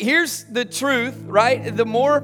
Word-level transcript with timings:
here's 0.00 0.44
the 0.44 0.64
truth, 0.64 1.16
right? 1.26 1.76
The 1.76 1.84
more 1.84 2.20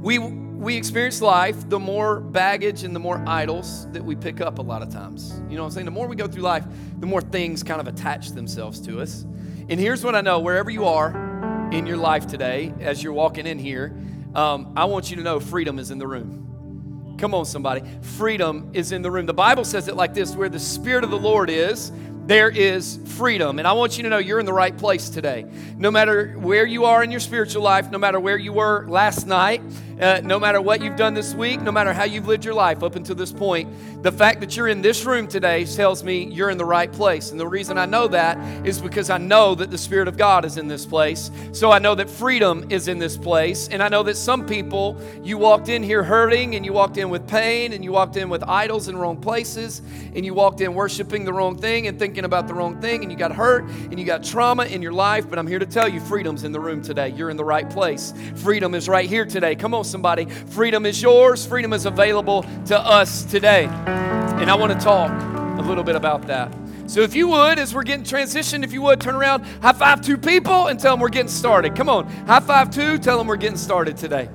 we 0.00 0.18
we 0.18 0.76
experience 0.76 1.22
life, 1.22 1.68
the 1.68 1.78
more 1.78 2.18
baggage 2.18 2.82
and 2.82 2.94
the 2.94 2.98
more 2.98 3.22
idols 3.28 3.88
that 3.92 4.04
we 4.04 4.16
pick 4.16 4.40
up 4.40 4.58
a 4.58 4.62
lot 4.62 4.82
of 4.82 4.90
times. 4.90 5.40
You 5.48 5.56
know 5.56 5.62
what 5.62 5.68
I'm 5.68 5.72
saying? 5.72 5.84
The 5.84 5.92
more 5.92 6.08
we 6.08 6.16
go 6.16 6.26
through 6.26 6.42
life, 6.42 6.64
the 6.98 7.06
more 7.06 7.20
things 7.20 7.62
kind 7.62 7.80
of 7.80 7.86
attach 7.86 8.30
themselves 8.30 8.80
to 8.80 9.00
us. 9.00 9.22
And 9.68 9.78
here's 9.78 10.02
what 10.02 10.16
I 10.16 10.20
know 10.20 10.40
wherever 10.40 10.68
you 10.68 10.86
are 10.86 11.68
in 11.70 11.86
your 11.86 11.96
life 11.96 12.26
today, 12.26 12.74
as 12.80 13.02
you're 13.02 13.12
walking 13.12 13.46
in 13.46 13.58
here, 13.58 13.96
um, 14.34 14.72
I 14.76 14.86
want 14.86 15.10
you 15.10 15.16
to 15.16 15.22
know 15.22 15.38
freedom 15.38 15.78
is 15.78 15.92
in 15.92 15.98
the 15.98 16.08
room. 16.08 17.14
Come 17.18 17.34
on, 17.34 17.44
somebody. 17.44 17.82
Freedom 18.00 18.70
is 18.74 18.90
in 18.90 19.02
the 19.02 19.10
room. 19.10 19.26
The 19.26 19.34
Bible 19.34 19.64
says 19.64 19.86
it 19.86 19.96
like 19.96 20.14
this 20.14 20.34
where 20.34 20.48
the 20.48 20.58
Spirit 20.58 21.04
of 21.04 21.10
the 21.10 21.18
Lord 21.18 21.50
is, 21.50 21.92
there 22.28 22.50
is 22.50 22.98
freedom. 23.16 23.58
And 23.58 23.66
I 23.66 23.72
want 23.72 23.96
you 23.96 24.02
to 24.02 24.10
know 24.10 24.18
you're 24.18 24.38
in 24.38 24.44
the 24.44 24.52
right 24.52 24.76
place 24.76 25.08
today. 25.08 25.46
No 25.78 25.90
matter 25.90 26.34
where 26.34 26.66
you 26.66 26.84
are 26.84 27.02
in 27.02 27.10
your 27.10 27.20
spiritual 27.20 27.62
life, 27.62 27.90
no 27.90 27.96
matter 27.96 28.20
where 28.20 28.36
you 28.36 28.52
were 28.52 28.86
last 28.86 29.26
night, 29.26 29.62
uh, 29.98 30.20
no 30.22 30.38
matter 30.38 30.60
what 30.60 30.82
you've 30.82 30.96
done 30.96 31.14
this 31.14 31.34
week, 31.34 31.60
no 31.60 31.72
matter 31.72 31.92
how 31.92 32.04
you've 32.04 32.28
lived 32.28 32.44
your 32.44 32.54
life 32.54 32.82
up 32.82 32.94
until 32.94 33.16
this 33.16 33.32
point, 33.32 33.68
the 34.02 34.12
fact 34.12 34.40
that 34.40 34.56
you're 34.56 34.68
in 34.68 34.80
this 34.80 35.04
room 35.04 35.26
today 35.26 35.64
tells 35.64 36.04
me 36.04 36.24
you're 36.24 36.50
in 36.50 36.58
the 36.58 36.64
right 36.64 36.92
place. 36.92 37.32
And 37.32 37.40
the 37.40 37.48
reason 37.48 37.78
I 37.78 37.86
know 37.86 38.06
that 38.08 38.38
is 38.64 38.80
because 38.80 39.10
I 39.10 39.18
know 39.18 39.56
that 39.56 39.70
the 39.70 39.78
Spirit 39.78 40.06
of 40.06 40.16
God 40.16 40.44
is 40.44 40.56
in 40.56 40.68
this 40.68 40.86
place. 40.86 41.32
So 41.52 41.72
I 41.72 41.80
know 41.80 41.96
that 41.96 42.08
freedom 42.08 42.66
is 42.70 42.86
in 42.86 42.98
this 42.98 43.16
place. 43.16 43.68
And 43.68 43.82
I 43.82 43.88
know 43.88 44.04
that 44.04 44.16
some 44.16 44.46
people, 44.46 45.00
you 45.24 45.36
walked 45.36 45.68
in 45.68 45.82
here 45.82 46.04
hurting, 46.04 46.54
and 46.54 46.64
you 46.64 46.72
walked 46.72 46.96
in 46.96 47.10
with 47.10 47.26
pain, 47.26 47.72
and 47.72 47.82
you 47.82 47.90
walked 47.90 48.16
in 48.16 48.28
with 48.28 48.44
idols 48.44 48.86
in 48.86 48.96
wrong 48.96 49.16
places, 49.16 49.82
and 50.14 50.24
you 50.24 50.34
walked 50.34 50.60
in 50.60 50.74
worshiping 50.74 51.24
the 51.24 51.32
wrong 51.32 51.56
thing 51.56 51.88
and 51.88 51.98
thinking 51.98 52.17
about 52.24 52.48
the 52.48 52.54
wrong 52.54 52.80
thing, 52.80 53.02
and 53.02 53.10
you 53.10 53.18
got 53.18 53.32
hurt, 53.32 53.64
and 53.64 53.98
you 53.98 54.04
got 54.04 54.24
trauma 54.24 54.64
in 54.64 54.82
your 54.82 54.92
life. 54.92 55.28
But 55.28 55.38
I'm 55.38 55.46
here 55.46 55.58
to 55.58 55.66
tell 55.66 55.88
you 55.88 56.00
freedom's 56.00 56.44
in 56.44 56.52
the 56.52 56.60
room 56.60 56.82
today. 56.82 57.10
You're 57.10 57.30
in 57.30 57.36
the 57.36 57.44
right 57.44 57.68
place. 57.68 58.12
Freedom 58.36 58.74
is 58.74 58.88
right 58.88 59.08
here 59.08 59.24
today. 59.24 59.54
Come 59.54 59.74
on, 59.74 59.84
somebody. 59.84 60.26
Freedom 60.26 60.86
is 60.86 61.00
yours, 61.00 61.46
freedom 61.46 61.72
is 61.72 61.86
available 61.86 62.44
to 62.66 62.78
us 62.78 63.24
today. 63.24 63.64
And 63.66 64.50
I 64.50 64.54
want 64.54 64.72
to 64.72 64.78
talk 64.78 65.10
a 65.58 65.62
little 65.62 65.84
bit 65.84 65.96
about 65.96 66.26
that. 66.28 66.54
So, 66.86 67.02
if 67.02 67.14
you 67.14 67.28
would, 67.28 67.58
as 67.58 67.74
we're 67.74 67.82
getting 67.82 68.04
transitioned, 68.04 68.64
if 68.64 68.72
you 68.72 68.80
would, 68.80 69.00
turn 69.00 69.14
around, 69.14 69.44
high 69.60 69.74
five 69.74 70.00
two 70.00 70.16
people, 70.16 70.68
and 70.68 70.80
tell 70.80 70.94
them 70.94 71.00
we're 71.00 71.10
getting 71.10 71.28
started. 71.28 71.76
Come 71.76 71.90
on, 71.90 72.06
high 72.26 72.40
five 72.40 72.70
two, 72.70 72.96
tell 72.96 73.18
them 73.18 73.26
we're 73.26 73.36
getting 73.36 73.58
started 73.58 73.98
today. 73.98 74.28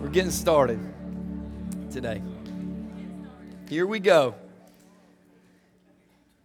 We're 0.00 0.08
getting 0.08 0.30
started 0.30 0.80
today. 1.90 2.22
Here 3.68 3.86
we 3.86 4.00
go. 4.00 4.36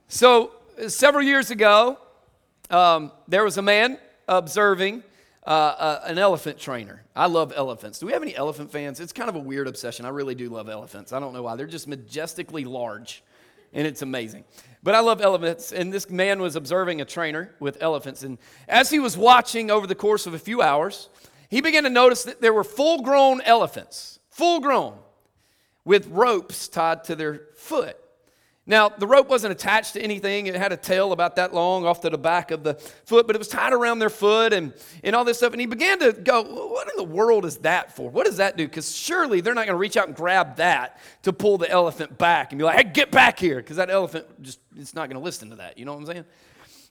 So, 0.08 0.52
several 0.88 1.24
years 1.24 1.52
ago, 1.52 1.98
um, 2.70 3.12
there 3.28 3.44
was 3.44 3.58
a 3.58 3.62
man 3.62 4.00
observing 4.28 5.04
uh, 5.46 5.50
uh, 5.50 6.02
an 6.06 6.18
elephant 6.18 6.60
trainer. 6.60 7.04
I 7.16 7.28
love 7.28 7.54
elephants. 7.56 8.00
Do 8.00 8.06
we 8.06 8.14
have 8.14 8.22
any 8.22 8.36
elephant 8.36 8.72
fans? 8.72 9.00
It's 9.00 9.14
kind 9.14 9.30
of 9.30 9.36
a 9.36 9.40
weird 9.40 9.68
obsession. 9.68 10.06
I 10.06 10.10
really 10.10 10.36
do 10.36 10.50
love 10.50 10.70
elephants. 10.70 11.14
I 11.14 11.20
don't 11.20 11.34
know 11.34 11.44
why. 11.44 11.56
They're 11.56 11.68
just 11.68 11.88
majestically 11.88 12.64
large, 12.64 13.24
and 13.74 13.86
it's 13.86 14.02
amazing. 14.02 14.44
But 14.84 14.96
I 14.96 15.00
love 15.00 15.22
elephants, 15.22 15.72
and 15.72 15.92
this 15.92 16.10
man 16.10 16.42
was 16.42 16.56
observing 16.56 17.02
a 17.02 17.06
trainer 17.06 17.54
with 17.60 17.82
elephants. 17.82 18.24
And 18.24 18.38
as 18.68 18.90
he 18.90 19.00
was 19.00 19.18
watching 19.18 19.70
over 19.70 19.86
the 19.86 19.96
course 19.96 20.26
of 20.26 20.34
a 20.34 20.40
few 20.40 20.62
hours, 20.62 21.10
he 21.50 21.62
began 21.62 21.84
to 21.84 21.90
notice 21.90 22.24
that 22.24 22.42
there 22.42 22.54
were 22.54 22.64
full 22.64 23.02
grown 23.02 23.42
elephants, 23.42 24.20
full 24.30 24.60
grown, 24.60 24.98
with 25.84 26.08
ropes 26.08 26.68
tied 26.68 27.04
to 27.06 27.16
their 27.16 27.42
foot. 27.56 27.98
Now, 28.68 28.90
the 28.90 29.08
rope 29.08 29.28
wasn't 29.28 29.52
attached 29.54 29.94
to 29.94 30.02
anything. 30.02 30.46
It 30.46 30.54
had 30.56 30.72
a 30.72 30.78
tail 30.78 31.14
about 31.14 31.36
that 31.38 31.52
long 31.52 31.84
off 31.84 32.02
to 32.02 32.12
the 32.12 32.18
back 32.18 32.52
of 32.52 32.64
the 32.64 32.76
foot, 33.06 33.26
but 33.26 33.36
it 33.36 33.40
was 33.40 33.48
tied 33.48 33.74
around 33.74 33.98
their 33.98 34.10
foot 34.10 34.54
and, 34.54 34.74
and 35.04 35.16
all 35.16 35.26
this 35.26 35.38
stuff. 35.38 35.52
And 35.54 35.60
he 35.60 35.66
began 35.66 35.98
to 36.00 36.14
go, 36.14 36.44
What 36.44 36.88
in 36.88 36.96
the 36.96 37.04
world 37.04 37.44
is 37.46 37.58
that 37.58 37.96
for? 37.96 38.12
What 38.12 38.28
does 38.28 38.38
that 38.38 38.58
do? 38.58 38.68
Because 38.68 38.96
surely 38.96 39.42
they're 39.42 39.56
not 39.56 39.66
going 39.66 39.76
to 39.76 39.80
reach 39.80 39.98
out 39.98 40.08
and 40.08 40.16
grab 40.16 40.58
that 40.58 41.00
to 41.24 41.34
pull 41.34 41.58
the 41.58 41.70
elephant 41.70 42.20
back 42.20 42.52
and 42.52 42.60
be 42.60 42.64
like, 42.64 42.78
Hey, 42.78 42.92
get 42.92 43.10
back 43.12 43.40
here. 43.40 43.58
Because 43.58 43.78
that 43.78 43.90
elephant 43.90 44.28
just, 44.44 44.60
it's 44.78 44.94
not 44.94 45.10
going 45.10 45.20
to 45.20 45.24
listen 45.24 45.50
to 45.50 45.56
that. 45.56 45.80
You 45.80 45.86
know 45.86 45.94
what 45.94 46.02
I'm 46.02 46.06
saying? 46.06 46.26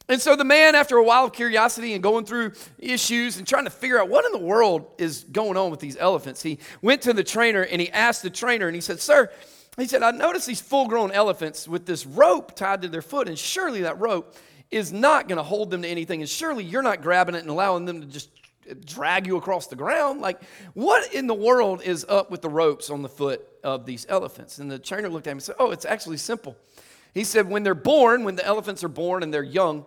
And 0.08 0.20
so 0.20 0.34
the 0.34 0.44
man, 0.44 0.74
after 0.74 0.96
a 0.96 1.04
while 1.04 1.26
of 1.26 1.32
curiosity 1.32 1.94
and 1.94 2.02
going 2.02 2.24
through 2.24 2.52
issues 2.80 3.38
and 3.38 3.46
trying 3.46 3.64
to 3.64 3.70
figure 3.70 4.00
out 4.00 4.08
what 4.08 4.24
in 4.24 4.32
the 4.32 4.44
world 4.44 4.86
is 4.98 5.22
going 5.30 5.56
on 5.56 5.70
with 5.70 5.78
these 5.78 5.96
elephants, 5.96 6.42
he 6.42 6.58
went 6.82 7.02
to 7.02 7.12
the 7.12 7.22
trainer 7.22 7.62
and 7.62 7.80
he 7.80 7.88
asked 7.90 8.24
the 8.24 8.30
trainer, 8.30 8.66
and 8.66 8.74
he 8.74 8.80
said, 8.80 8.98
Sir, 8.98 9.30
he 9.76 9.86
said, 9.86 10.02
I 10.02 10.10
noticed 10.10 10.46
these 10.46 10.60
full 10.60 10.86
grown 10.88 11.12
elephants 11.12 11.68
with 11.68 11.86
this 11.86 12.04
rope 12.06 12.54
tied 12.56 12.82
to 12.82 12.88
their 12.88 13.02
foot, 13.02 13.28
and 13.28 13.38
surely 13.38 13.82
that 13.82 14.00
rope 14.00 14.34
is 14.70 14.92
not 14.92 15.28
going 15.28 15.36
to 15.36 15.42
hold 15.42 15.70
them 15.70 15.82
to 15.82 15.88
anything, 15.88 16.20
and 16.20 16.28
surely 16.28 16.64
you're 16.64 16.82
not 16.82 17.02
grabbing 17.02 17.34
it 17.34 17.40
and 17.40 17.50
allowing 17.50 17.84
them 17.84 18.00
to 18.00 18.06
just 18.06 18.30
drag 18.84 19.26
you 19.26 19.36
across 19.36 19.66
the 19.66 19.76
ground. 19.76 20.20
Like, 20.20 20.40
what 20.74 21.12
in 21.12 21.26
the 21.26 21.34
world 21.34 21.82
is 21.82 22.04
up 22.08 22.30
with 22.30 22.42
the 22.42 22.48
ropes 22.48 22.90
on 22.90 23.02
the 23.02 23.08
foot 23.08 23.46
of 23.64 23.86
these 23.86 24.06
elephants? 24.08 24.58
And 24.58 24.70
the 24.70 24.78
trainer 24.78 25.08
looked 25.08 25.26
at 25.26 25.32
him 25.32 25.38
and 25.38 25.42
said, 25.42 25.56
Oh, 25.58 25.70
it's 25.70 25.84
actually 25.84 26.18
simple. 26.18 26.56
He 27.14 27.24
said, 27.24 27.48
When 27.48 27.62
they're 27.62 27.74
born, 27.74 28.24
when 28.24 28.36
the 28.36 28.46
elephants 28.46 28.84
are 28.84 28.88
born 28.88 29.22
and 29.22 29.32
they're 29.34 29.42
young, 29.42 29.86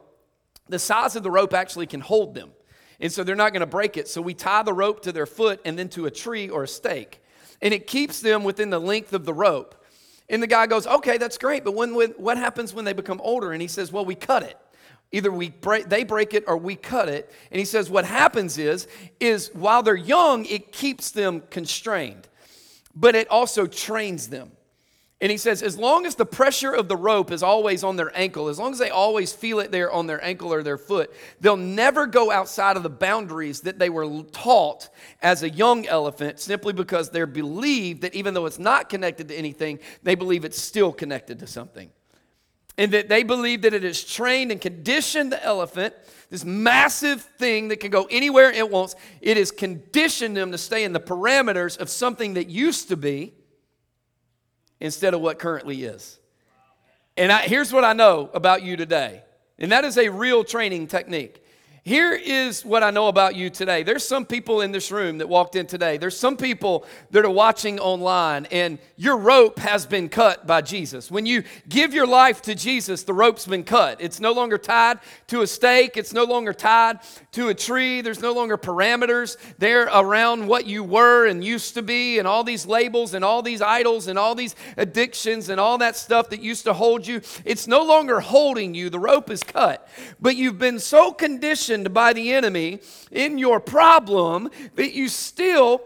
the 0.67 0.79
size 0.79 1.15
of 1.15 1.23
the 1.23 1.31
rope 1.31 1.53
actually 1.53 1.87
can 1.87 2.01
hold 2.01 2.35
them. 2.35 2.51
And 2.99 3.11
so 3.11 3.23
they're 3.23 3.35
not 3.35 3.53
going 3.53 3.61
to 3.61 3.65
break 3.65 3.97
it. 3.97 4.07
So 4.07 4.21
we 4.21 4.33
tie 4.33 4.63
the 4.63 4.73
rope 4.73 5.01
to 5.03 5.11
their 5.11 5.25
foot 5.25 5.61
and 5.65 5.77
then 5.77 5.89
to 5.89 6.05
a 6.05 6.11
tree 6.11 6.49
or 6.49 6.63
a 6.63 6.67
stake 6.67 7.22
and 7.63 7.73
it 7.73 7.87
keeps 7.87 8.19
them 8.19 8.43
within 8.43 8.69
the 8.69 8.79
length 8.79 9.13
of 9.13 9.25
the 9.25 9.33
rope. 9.33 9.73
And 10.29 10.43
the 10.43 10.47
guy 10.47 10.67
goes, 10.67 10.85
Okay, 10.85 11.17
that's 11.17 11.39
great, 11.39 11.63
but 11.63 11.73
when, 11.73 11.95
when, 11.95 12.11
what 12.11 12.37
happens 12.37 12.73
when 12.73 12.85
they 12.85 12.93
become 12.93 13.19
older? 13.23 13.53
And 13.53 13.61
he 13.61 13.67
says, 13.67 13.91
Well, 13.91 14.05
we 14.05 14.13
cut 14.13 14.43
it. 14.43 14.57
Either 15.13 15.31
we 15.31 15.49
break, 15.49 15.89
they 15.89 16.03
break 16.03 16.33
it 16.33 16.43
or 16.45 16.57
we 16.57 16.75
cut 16.75 17.07
it. 17.07 17.31
And 17.51 17.59
he 17.59 17.65
says, 17.65 17.89
What 17.89 18.05
happens 18.05 18.57
is, 18.57 18.87
is 19.19 19.49
while 19.53 19.81
they're 19.81 19.95
young, 19.95 20.45
it 20.45 20.71
keeps 20.73 21.11
them 21.11 21.41
constrained, 21.49 22.27
but 22.93 23.15
it 23.15 23.29
also 23.29 23.65
trains 23.65 24.27
them. 24.27 24.51
And 25.23 25.31
he 25.31 25.37
says, 25.37 25.63
as 25.63 25.77
long 25.77 26.05
as 26.05 26.15
the 26.15 26.25
pressure 26.25 26.73
of 26.73 26.89
the 26.89 26.97
rope 26.97 27.31
is 27.31 27.43
always 27.43 27.81
on 27.81 27.95
their 27.95 28.11
ankle, 28.13 28.49
as 28.49 28.59
long 28.59 28.73
as 28.73 28.77
they 28.77 28.89
always 28.89 29.31
feel 29.31 29.61
it 29.61 29.71
there 29.71 29.89
on 29.89 30.05
their 30.05 30.21
ankle 30.21 30.53
or 30.53 30.63
their 30.63 30.77
foot, 30.77 31.13
they'll 31.39 31.55
never 31.55 32.05
go 32.07 32.29
outside 32.29 32.75
of 32.75 32.83
the 32.83 32.89
boundaries 32.89 33.61
that 33.61 33.79
they 33.79 33.89
were 33.89 34.23
taught 34.33 34.89
as 35.21 35.41
a 35.41 35.49
young 35.49 35.87
elephant 35.87 36.41
simply 36.41 36.73
because 36.73 37.09
they're 37.09 37.25
believed 37.25 38.01
that 38.01 38.13
even 38.15 38.33
though 38.33 38.45
it's 38.45 38.59
not 38.59 38.89
connected 38.89 39.29
to 39.29 39.33
anything, 39.33 39.79
they 40.03 40.13
believe 40.13 40.43
it's 40.43 40.61
still 40.61 40.91
connected 40.91 41.39
to 41.39 41.47
something. 41.47 41.89
And 42.77 42.91
that 42.91 43.07
they 43.07 43.23
believe 43.23 43.61
that 43.61 43.73
it 43.73 43.83
has 43.83 44.03
trained 44.03 44.51
and 44.51 44.59
conditioned 44.59 45.31
the 45.31 45.41
elephant, 45.41 45.95
this 46.31 46.43
massive 46.43 47.21
thing 47.21 47.69
that 47.69 47.79
can 47.79 47.91
go 47.91 48.09
anywhere 48.11 48.51
it 48.51 48.69
wants, 48.69 48.97
it 49.21 49.37
has 49.37 49.51
conditioned 49.51 50.35
them 50.35 50.51
to 50.51 50.57
stay 50.57 50.83
in 50.83 50.91
the 50.91 50.99
parameters 50.99 51.77
of 51.77 51.89
something 51.89 52.33
that 52.33 52.49
used 52.49 52.89
to 52.89 52.97
be 52.97 53.35
instead 54.83 55.13
of 55.13 55.21
what 55.21 55.39
currently 55.39 55.85
is. 55.85 56.19
And 57.15 57.31
I, 57.31 57.43
here's 57.43 57.71
what 57.71 57.85
I 57.85 57.93
know 57.93 58.29
about 58.33 58.63
you 58.63 58.75
today, 58.75 59.23
and 59.57 59.71
that 59.71 59.85
is 59.85 59.97
a 59.97 60.09
real 60.09 60.43
training 60.43 60.87
technique. 60.87 61.42
Here 61.85 62.13
is 62.13 62.63
what 62.63 62.81
I 62.81 62.91
know 62.91 63.09
about 63.09 63.35
you 63.35 63.49
today. 63.49 63.83
There's 63.83 64.07
some 64.07 64.25
people 64.25 64.61
in 64.61 64.71
this 64.71 64.89
room 64.89 65.17
that 65.17 65.27
walked 65.27 65.57
in 65.57 65.67
today. 65.67 65.97
There's 65.97 66.17
some 66.17 66.37
people 66.37 66.85
that 67.11 67.25
are 67.25 67.29
watching 67.29 67.77
online, 67.77 68.45
and 68.51 68.79
your 68.95 69.17
rope 69.17 69.59
has 69.59 69.85
been 69.85 70.07
cut 70.07 70.47
by 70.47 70.61
Jesus. 70.61 71.11
When 71.11 71.25
you 71.25 71.43
give 71.67 71.93
your 71.93 72.07
life 72.07 72.41
to 72.43 72.55
Jesus, 72.55 73.03
the 73.03 73.13
rope's 73.13 73.45
been 73.45 73.65
cut. 73.65 73.99
It's 73.99 74.21
no 74.21 74.31
longer 74.31 74.57
tied 74.57 74.99
to 75.27 75.41
a 75.41 75.47
stake, 75.47 75.97
it's 75.97 76.13
no 76.13 76.23
longer 76.23 76.53
tied 76.53 76.99
to 77.33 77.49
a 77.49 77.53
tree. 77.53 77.99
There's 77.99 78.21
no 78.21 78.31
longer 78.31 78.57
parameters 78.57 79.35
there 79.57 79.87
around 79.93 80.47
what 80.47 80.65
you 80.65 80.85
were 80.85 81.27
and 81.27 81.43
used 81.43 81.73
to 81.73 81.81
be, 81.81 82.17
and 82.17 82.25
all 82.25 82.45
these 82.45 82.65
labels, 82.65 83.13
and 83.13 83.25
all 83.25 83.41
these 83.41 83.61
idols, 83.61 84.07
and 84.07 84.17
all 84.17 84.35
these 84.35 84.55
addictions, 84.77 85.49
and 85.49 85.59
all 85.59 85.79
that 85.79 85.97
stuff 85.97 86.29
that 86.29 86.39
used 86.39 86.63
to 86.63 86.71
hold 86.71 87.05
you. 87.05 87.19
It's 87.43 87.67
no 87.67 87.83
longer 87.83 88.21
holding 88.21 88.73
you. 88.73 88.89
The 88.89 88.99
rope 88.99 89.29
is 89.29 89.43
cut. 89.43 89.85
But 90.21 90.37
you've 90.37 90.57
been 90.57 90.79
so 90.79 91.11
conditioned 91.11 91.72
positioned 91.73 91.93
by 91.93 92.13
the 92.13 92.33
enemy 92.33 92.79
in 93.11 93.37
your 93.37 93.59
problem 93.59 94.49
that 94.75 94.93
you 94.93 95.07
still 95.09 95.81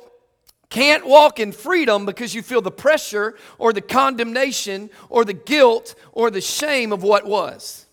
can't 0.70 1.08
walk 1.08 1.40
in 1.40 1.52
freedom 1.52 2.06
because 2.06 2.36
you 2.36 2.42
feel 2.42 2.62
the 2.62 2.72
pressure 2.72 3.36
or 3.58 3.72
the 3.72 3.82
condemnation 3.82 4.90
or 5.10 5.24
the 5.24 5.34
guilt 5.34 5.96
or 6.12 6.30
the 6.30 6.42
shame 6.42 6.92
of 6.92 7.04
what 7.04 7.26
was. 7.26 7.87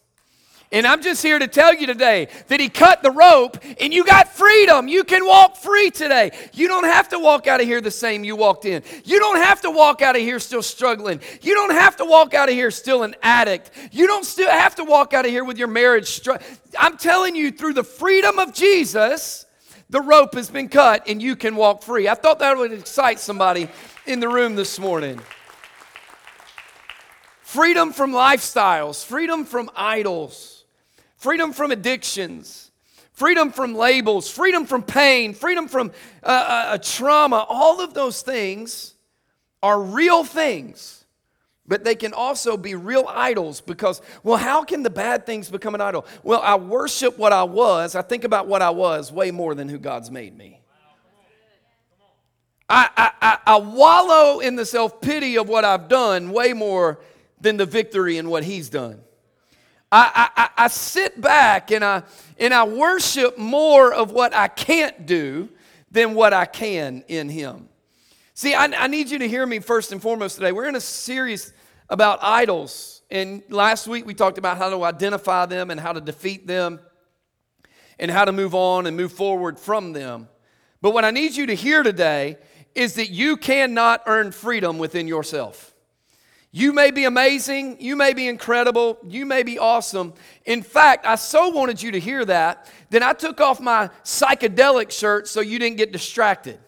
And 0.74 0.88
I'm 0.88 1.02
just 1.02 1.22
here 1.22 1.38
to 1.38 1.46
tell 1.46 1.72
you 1.72 1.86
today 1.86 2.26
that 2.48 2.58
He 2.58 2.68
cut 2.68 3.00
the 3.00 3.12
rope 3.12 3.58
and 3.78 3.94
you 3.94 4.04
got 4.04 4.34
freedom. 4.34 4.88
You 4.88 5.04
can 5.04 5.24
walk 5.24 5.56
free 5.56 5.92
today. 5.92 6.32
You 6.52 6.66
don't 6.66 6.82
have 6.82 7.10
to 7.10 7.18
walk 7.20 7.46
out 7.46 7.60
of 7.60 7.66
here 7.68 7.80
the 7.80 7.92
same 7.92 8.24
you 8.24 8.34
walked 8.34 8.64
in. 8.64 8.82
You 9.04 9.20
don't 9.20 9.36
have 9.36 9.60
to 9.60 9.70
walk 9.70 10.02
out 10.02 10.16
of 10.16 10.22
here 10.22 10.40
still 10.40 10.62
struggling. 10.62 11.20
You 11.42 11.54
don't 11.54 11.74
have 11.74 11.96
to 11.98 12.04
walk 12.04 12.34
out 12.34 12.48
of 12.48 12.56
here 12.56 12.72
still 12.72 13.04
an 13.04 13.14
addict. 13.22 13.70
You 13.92 14.08
don't 14.08 14.24
still 14.24 14.50
have 14.50 14.74
to 14.74 14.84
walk 14.84 15.14
out 15.14 15.24
of 15.24 15.30
here 15.30 15.44
with 15.44 15.58
your 15.58 15.68
marriage. 15.68 16.08
Str- 16.08 16.42
I'm 16.76 16.96
telling 16.96 17.36
you, 17.36 17.52
through 17.52 17.74
the 17.74 17.84
freedom 17.84 18.40
of 18.40 18.52
Jesus, 18.52 19.46
the 19.90 20.00
rope 20.00 20.34
has 20.34 20.50
been 20.50 20.68
cut 20.68 21.04
and 21.06 21.22
you 21.22 21.36
can 21.36 21.54
walk 21.54 21.84
free. 21.84 22.08
I 22.08 22.14
thought 22.14 22.40
that 22.40 22.56
would 22.56 22.72
excite 22.72 23.20
somebody 23.20 23.68
in 24.06 24.18
the 24.18 24.28
room 24.28 24.56
this 24.56 24.80
morning. 24.80 25.20
Freedom 27.42 27.92
from 27.92 28.10
lifestyles, 28.10 29.04
freedom 29.04 29.44
from 29.44 29.70
idols 29.76 30.63
freedom 31.24 31.54
from 31.54 31.70
addictions, 31.70 32.70
freedom 33.12 33.50
from 33.50 33.74
labels, 33.74 34.30
freedom 34.30 34.66
from 34.66 34.82
pain, 34.82 35.32
freedom 35.32 35.68
from 35.68 35.90
uh, 36.22 36.26
uh, 36.26 36.78
trauma. 36.82 37.46
All 37.48 37.80
of 37.80 37.94
those 37.94 38.20
things 38.20 38.92
are 39.62 39.80
real 39.80 40.22
things. 40.22 41.06
But 41.66 41.82
they 41.82 41.94
can 41.94 42.12
also 42.12 42.58
be 42.58 42.74
real 42.74 43.06
idols 43.08 43.62
because, 43.62 44.02
well, 44.22 44.36
how 44.36 44.64
can 44.64 44.82
the 44.82 44.90
bad 44.90 45.24
things 45.24 45.48
become 45.48 45.74
an 45.74 45.80
idol? 45.80 46.04
Well, 46.22 46.42
I 46.42 46.56
worship 46.56 47.16
what 47.16 47.32
I 47.32 47.44
was. 47.44 47.94
I 47.94 48.02
think 48.02 48.24
about 48.24 48.46
what 48.46 48.60
I 48.60 48.68
was 48.68 49.10
way 49.10 49.30
more 49.30 49.54
than 49.54 49.70
who 49.70 49.78
God's 49.78 50.10
made 50.10 50.36
me. 50.36 50.60
I, 52.68 52.90
I, 52.94 53.10
I, 53.22 53.38
I 53.46 53.56
wallow 53.56 54.40
in 54.40 54.56
the 54.56 54.66
self 54.66 55.00
pity 55.00 55.38
of 55.38 55.48
what 55.48 55.64
I've 55.64 55.88
done 55.88 56.32
way 56.32 56.52
more 56.52 57.00
than 57.40 57.56
the 57.56 57.64
victory 57.64 58.18
in 58.18 58.28
what 58.28 58.44
He's 58.44 58.68
done. 58.68 59.03
I, 59.96 60.28
I, 60.36 60.48
I 60.64 60.68
sit 60.68 61.20
back 61.20 61.70
and 61.70 61.84
I, 61.84 62.02
and 62.38 62.52
I 62.52 62.64
worship 62.64 63.38
more 63.38 63.94
of 63.94 64.10
what 64.10 64.34
I 64.34 64.48
can't 64.48 65.06
do 65.06 65.48
than 65.88 66.14
what 66.14 66.32
I 66.32 66.46
can 66.46 67.04
in 67.06 67.28
Him. 67.28 67.68
See, 68.34 68.54
I, 68.54 68.64
I, 68.64 68.88
need 68.88 69.08
you 69.10 69.20
to 69.20 69.28
hear 69.28 69.46
me 69.46 69.60
first 69.60 69.92
and 69.92 70.02
foremost 70.02 70.34
today. 70.34 70.50
We're 70.50 70.68
in 70.68 70.74
a 70.74 70.80
series 70.80 71.52
about 71.88 72.18
idols. 72.22 73.02
And 73.08 73.44
last 73.48 73.86
week 73.86 74.04
we 74.04 74.14
talked 74.14 74.36
about 74.36 74.58
how 74.58 74.68
to 74.70 74.82
identify 74.82 75.46
them 75.46 75.70
and 75.70 75.78
how 75.78 75.92
to 75.92 76.00
defeat 76.00 76.44
them 76.44 76.80
and 78.00 78.10
how 78.10 78.24
to 78.24 78.32
move 78.32 78.56
on 78.56 78.86
and 78.86 78.96
move 78.96 79.12
forward 79.12 79.60
from 79.60 79.92
them. 79.92 80.28
But 80.82 80.92
what 80.92 81.04
I 81.04 81.12
need 81.12 81.36
you 81.36 81.46
to 81.46 81.54
hear 81.54 81.84
today 81.84 82.38
is 82.74 82.94
that 82.94 83.10
you 83.10 83.36
cannot 83.36 84.02
earn 84.06 84.32
freedom 84.32 84.78
within 84.78 85.06
yourself. 85.06 85.73
You 86.56 86.72
may 86.72 86.92
be 86.92 87.04
amazing, 87.04 87.78
you 87.80 87.96
may 87.96 88.12
be 88.12 88.28
incredible, 88.28 88.96
you 89.08 89.26
may 89.26 89.42
be 89.42 89.58
awesome. 89.58 90.14
In 90.44 90.62
fact, 90.62 91.04
I 91.04 91.16
so 91.16 91.48
wanted 91.48 91.82
you 91.82 91.90
to 91.90 91.98
hear 91.98 92.24
that 92.26 92.70
that 92.90 93.02
I 93.02 93.12
took 93.12 93.40
off 93.40 93.58
my 93.58 93.90
psychedelic 94.04 94.92
shirt 94.92 95.26
so 95.26 95.40
you 95.40 95.58
didn't 95.58 95.78
get 95.78 95.90
distracted. 95.90 96.60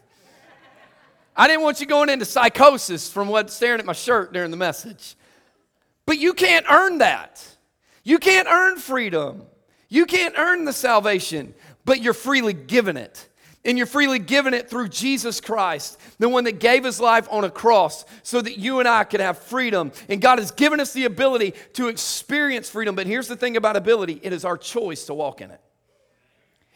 I 1.36 1.46
didn't 1.46 1.62
want 1.62 1.80
you 1.80 1.86
going 1.86 2.08
into 2.08 2.24
psychosis 2.24 3.08
from 3.08 3.28
what 3.28 3.48
staring 3.48 3.78
at 3.78 3.86
my 3.86 3.92
shirt 3.92 4.32
during 4.32 4.50
the 4.50 4.56
message. 4.56 5.14
But 6.04 6.18
you 6.18 6.34
can't 6.34 6.66
earn 6.68 6.98
that. 6.98 7.46
You 8.02 8.18
can't 8.18 8.48
earn 8.48 8.78
freedom. 8.78 9.44
You 9.88 10.04
can't 10.06 10.34
earn 10.36 10.64
the 10.64 10.72
salvation, 10.72 11.54
but 11.84 12.02
you're 12.02 12.12
freely 12.12 12.54
given 12.54 12.96
it. 12.96 13.28
And 13.66 13.76
you're 13.76 13.86
freely 13.88 14.20
given 14.20 14.54
it 14.54 14.70
through 14.70 14.88
Jesus 14.90 15.40
Christ, 15.40 15.98
the 16.20 16.28
one 16.28 16.44
that 16.44 16.60
gave 16.60 16.84
his 16.84 17.00
life 17.00 17.26
on 17.32 17.42
a 17.42 17.50
cross 17.50 18.04
so 18.22 18.40
that 18.40 18.58
you 18.58 18.78
and 18.78 18.86
I 18.86 19.02
could 19.02 19.18
have 19.18 19.38
freedom. 19.38 19.90
And 20.08 20.20
God 20.20 20.38
has 20.38 20.52
given 20.52 20.78
us 20.78 20.92
the 20.92 21.04
ability 21.04 21.52
to 21.72 21.88
experience 21.88 22.70
freedom. 22.70 22.94
But 22.94 23.08
here's 23.08 23.26
the 23.26 23.34
thing 23.34 23.56
about 23.56 23.76
ability 23.76 24.20
it 24.22 24.32
is 24.32 24.44
our 24.44 24.56
choice 24.56 25.06
to 25.06 25.14
walk 25.14 25.40
in 25.40 25.50
it. 25.50 25.60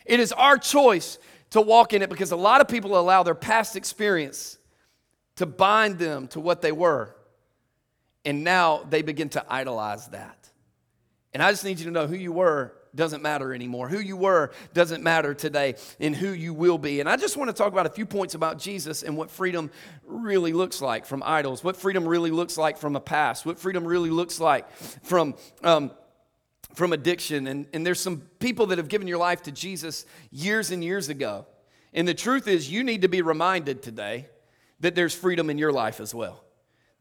It 0.04 0.18
is 0.18 0.32
our 0.32 0.58
choice 0.58 1.18
to 1.50 1.60
walk 1.60 1.92
in 1.92 2.02
it 2.02 2.10
because 2.10 2.32
a 2.32 2.36
lot 2.36 2.60
of 2.60 2.66
people 2.66 2.98
allow 2.98 3.22
their 3.22 3.36
past 3.36 3.76
experience 3.76 4.58
to 5.36 5.46
bind 5.46 5.96
them 5.96 6.26
to 6.28 6.40
what 6.40 6.60
they 6.60 6.72
were. 6.72 7.14
And 8.24 8.42
now 8.42 8.82
they 8.90 9.02
begin 9.02 9.28
to 9.30 9.44
idolize 9.48 10.08
that. 10.08 10.50
And 11.32 11.40
I 11.40 11.52
just 11.52 11.64
need 11.64 11.78
you 11.78 11.84
to 11.84 11.92
know 11.92 12.08
who 12.08 12.16
you 12.16 12.32
were 12.32 12.74
doesn't 12.94 13.22
matter 13.22 13.54
anymore. 13.54 13.88
Who 13.88 13.98
you 13.98 14.16
were 14.16 14.50
doesn't 14.74 15.02
matter 15.02 15.34
today, 15.34 15.76
and 15.98 16.14
who 16.14 16.30
you 16.30 16.54
will 16.54 16.78
be. 16.78 17.00
And 17.00 17.08
I 17.08 17.16
just 17.16 17.36
want 17.36 17.48
to 17.48 17.54
talk 17.54 17.72
about 17.72 17.86
a 17.86 17.90
few 17.90 18.06
points 18.06 18.34
about 18.34 18.58
Jesus 18.58 19.02
and 19.02 19.16
what 19.16 19.30
freedom 19.30 19.70
really 20.04 20.52
looks 20.52 20.80
like 20.80 21.06
from 21.06 21.22
idols, 21.24 21.62
what 21.62 21.76
freedom 21.76 22.06
really 22.06 22.30
looks 22.30 22.58
like 22.58 22.78
from 22.78 22.96
a 22.96 23.00
past, 23.00 23.46
what 23.46 23.58
freedom 23.58 23.86
really 23.86 24.10
looks 24.10 24.40
like 24.40 24.70
from. 24.72 25.34
Um, 25.62 25.92
from 26.74 26.92
addiction. 26.92 27.48
And, 27.48 27.66
and 27.72 27.84
there's 27.84 27.98
some 27.98 28.18
people 28.38 28.66
that 28.66 28.78
have 28.78 28.86
given 28.86 29.08
your 29.08 29.18
life 29.18 29.42
to 29.42 29.50
Jesus 29.50 30.06
years 30.30 30.70
and 30.70 30.84
years 30.84 31.08
ago. 31.08 31.46
And 31.92 32.06
the 32.06 32.14
truth 32.14 32.46
is, 32.46 32.70
you 32.70 32.84
need 32.84 33.02
to 33.02 33.08
be 33.08 33.22
reminded 33.22 33.82
today 33.82 34.28
that 34.78 34.94
there's 34.94 35.14
freedom 35.14 35.50
in 35.50 35.58
your 35.58 35.72
life 35.72 36.00
as 36.00 36.14
well. 36.14 36.44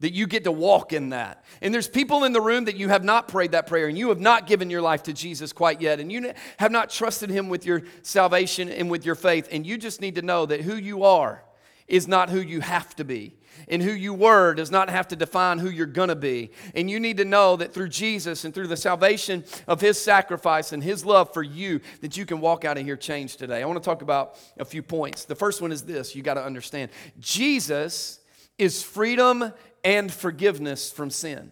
That 0.00 0.12
you 0.12 0.26
get 0.26 0.44
to 0.44 0.52
walk 0.52 0.92
in 0.92 1.10
that. 1.10 1.44
And 1.60 1.72
there's 1.72 1.88
people 1.88 2.24
in 2.24 2.32
the 2.32 2.40
room 2.40 2.64
that 2.64 2.76
you 2.76 2.88
have 2.88 3.04
not 3.04 3.28
prayed 3.28 3.52
that 3.52 3.66
prayer 3.66 3.86
and 3.86 3.98
you 3.98 4.08
have 4.08 4.20
not 4.20 4.46
given 4.46 4.70
your 4.70 4.82
life 4.82 5.02
to 5.04 5.12
Jesus 5.12 5.52
quite 5.52 5.80
yet. 5.80 6.00
And 6.00 6.10
you 6.10 6.32
have 6.58 6.72
not 6.72 6.90
trusted 6.90 7.30
Him 7.30 7.48
with 7.48 7.66
your 7.66 7.82
salvation 8.02 8.68
and 8.68 8.90
with 8.90 9.04
your 9.04 9.14
faith. 9.14 9.48
And 9.52 9.66
you 9.66 9.76
just 9.76 10.00
need 10.00 10.14
to 10.14 10.22
know 10.22 10.46
that 10.46 10.62
who 10.62 10.74
you 10.74 11.04
are 11.04 11.44
is 11.86 12.08
not 12.08 12.30
who 12.30 12.40
you 12.40 12.60
have 12.60 12.94
to 12.96 13.04
be 13.04 13.36
and 13.68 13.82
who 13.82 13.92
you 13.92 14.14
were 14.14 14.54
does 14.54 14.70
not 14.70 14.88
have 14.88 15.08
to 15.08 15.16
define 15.16 15.58
who 15.58 15.68
you're 15.68 15.86
going 15.86 16.08
to 16.08 16.16
be. 16.16 16.50
And 16.74 16.90
you 16.90 17.00
need 17.00 17.18
to 17.18 17.24
know 17.24 17.56
that 17.56 17.72
through 17.72 17.88
Jesus 17.88 18.44
and 18.44 18.54
through 18.54 18.68
the 18.68 18.76
salvation 18.76 19.44
of 19.66 19.80
his 19.80 20.00
sacrifice 20.00 20.72
and 20.72 20.82
his 20.82 21.04
love 21.04 21.32
for 21.32 21.42
you, 21.42 21.80
that 22.00 22.16
you 22.16 22.26
can 22.26 22.40
walk 22.40 22.64
out 22.64 22.78
of 22.78 22.84
here 22.84 22.96
changed 22.96 23.38
today. 23.38 23.62
I 23.62 23.66
want 23.66 23.82
to 23.82 23.84
talk 23.84 24.02
about 24.02 24.36
a 24.58 24.64
few 24.64 24.82
points. 24.82 25.24
The 25.24 25.34
first 25.34 25.60
one 25.60 25.72
is 25.72 25.82
this 25.82 26.14
you 26.14 26.22
got 26.22 26.34
to 26.34 26.44
understand 26.44 26.90
Jesus 27.18 28.20
is 28.58 28.82
freedom 28.82 29.52
and 29.84 30.12
forgiveness 30.12 30.90
from 30.90 31.10
sin. 31.10 31.50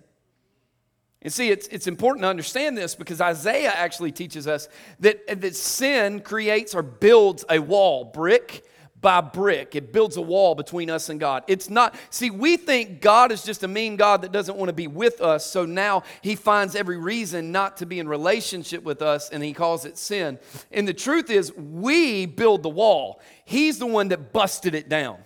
And 1.21 1.33
see, 1.33 1.51
it's, 1.51 1.67
it's 1.69 1.87
important 1.87 2.23
to 2.23 2.29
understand 2.29 2.79
this 2.79 2.95
because 2.95 3.21
Isaiah 3.21 3.73
actually 3.75 4.13
teaches 4.13 4.47
us 4.47 4.69
that, 5.01 5.41
that 5.41 5.57
sin 5.57 6.21
creates 6.21 6.75
or 6.75 6.83
builds 6.83 7.45
a 7.51 7.59
wall, 7.59 8.05
brick 8.05 8.65
by 9.01 9.21
brick. 9.21 9.75
It 9.75 9.93
builds 9.93 10.17
a 10.17 10.23
wall 10.23 10.55
between 10.55 10.91
us 10.91 11.09
and 11.09 11.21
God. 11.21 11.45
It's 11.47 11.71
not, 11.71 11.95
see, 12.11 12.31
we 12.31 12.57
think 12.57 13.01
God 13.01 13.33
is 13.33 13.43
just 13.43 13.63
a 13.63 13.69
mean 13.69 13.97
God 13.97 14.23
that 14.23 14.33
doesn't 14.33 14.57
want 14.57 14.69
to 14.69 14.75
be 14.75 14.87
with 14.87 15.21
us, 15.21 15.47
so 15.47 15.65
now 15.65 16.03
he 16.23 16.35
finds 16.35 16.75
every 16.75 16.97
reason 16.97 17.53
not 17.53 17.77
to 17.79 17.87
be 17.87 17.99
in 17.99 18.09
relationship 18.09 18.83
with 18.83 19.03
us 19.03 19.31
and 19.31 19.43
he 19.43 19.53
calls 19.53 19.85
it 19.85 19.99
sin. 19.99 20.39
And 20.73 20.87
the 20.87 20.95
truth 20.95 21.31
is, 21.31 21.53
we 21.53 22.27
build 22.27 22.63
the 22.63 22.69
wall, 22.69 23.21
he's 23.45 23.79
the 23.79 23.87
one 23.87 24.09
that 24.09 24.33
busted 24.33 24.75
it 24.75 24.89
down. 24.89 25.19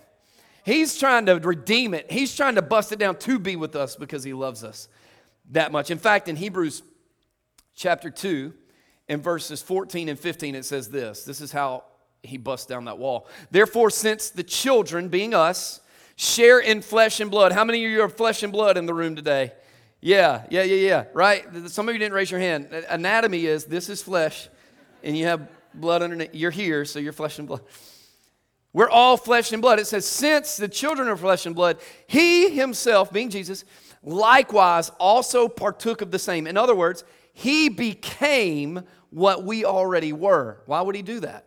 He's 0.65 0.97
trying 0.97 1.25
to 1.25 1.35
redeem 1.35 1.93
it, 1.93 2.11
he's 2.11 2.35
trying 2.35 2.55
to 2.55 2.61
bust 2.61 2.91
it 2.91 2.99
down 2.99 3.17
to 3.17 3.39
be 3.39 3.55
with 3.55 3.75
us 3.75 3.95
because 3.95 4.23
he 4.23 4.33
loves 4.33 4.63
us 4.63 4.87
that 5.51 5.71
much. 5.71 5.91
In 5.91 5.97
fact, 5.97 6.27
in 6.27 6.35
Hebrews 6.35 6.83
chapter 7.75 8.09
2, 8.09 8.53
in 9.09 9.21
verses 9.21 9.61
14 9.61 10.09
and 10.09 10.17
15, 10.17 10.55
it 10.55 10.65
says 10.65 10.89
this 10.89 11.25
this 11.25 11.41
is 11.41 11.51
how 11.51 11.83
he 12.23 12.37
busts 12.37 12.65
down 12.65 12.85
that 12.85 12.97
wall. 12.97 13.27
Therefore, 13.51 13.89
since 13.89 14.29
the 14.29 14.43
children, 14.43 15.09
being 15.09 15.33
us, 15.33 15.81
share 16.15 16.59
in 16.59 16.81
flesh 16.81 17.19
and 17.19 17.29
blood. 17.29 17.51
How 17.51 17.63
many 17.63 17.83
of 17.83 17.91
you 17.91 18.01
are 18.01 18.09
flesh 18.09 18.43
and 18.43 18.51
blood 18.51 18.77
in 18.77 18.85
the 18.85 18.93
room 18.93 19.15
today? 19.15 19.51
Yeah, 19.99 20.43
yeah, 20.49 20.63
yeah, 20.63 20.87
yeah, 20.87 21.03
right? 21.13 21.45
Some 21.69 21.87
of 21.87 21.95
you 21.95 21.99
didn't 21.99 22.13
raise 22.13 22.29
your 22.29 22.39
hand. 22.39 22.67
Anatomy 22.89 23.45
is 23.45 23.65
this 23.65 23.89
is 23.89 24.01
flesh, 24.01 24.49
and 25.01 25.17
you 25.17 25.25
have 25.25 25.47
blood 25.73 26.01
underneath. 26.01 26.33
You're 26.33 26.51
here, 26.51 26.85
so 26.85 26.99
you're 26.99 27.13
flesh 27.13 27.39
and 27.39 27.47
blood. 27.47 27.61
We're 28.73 28.89
all 28.89 29.17
flesh 29.17 29.51
and 29.51 29.61
blood. 29.61 29.79
It 29.79 29.85
says, 29.85 30.07
since 30.07 30.57
the 30.57 30.67
children 30.67 31.07
are 31.07 31.15
flesh 31.15 31.45
and 31.45 31.55
blood, 31.55 31.77
he 32.07 32.49
himself, 32.49 33.13
being 33.13 33.29
Jesus, 33.29 33.65
likewise 34.01 34.89
also 34.99 35.47
partook 35.47 36.01
of 36.01 36.09
the 36.09 36.19
same. 36.19 36.47
In 36.47 36.57
other 36.57 36.75
words, 36.75 37.03
he 37.33 37.69
became 37.69 38.81
what 39.11 39.43
we 39.43 39.63
already 39.63 40.11
were. 40.11 40.61
Why 40.65 40.81
would 40.81 40.95
he 40.95 41.03
do 41.03 41.19
that? 41.19 41.45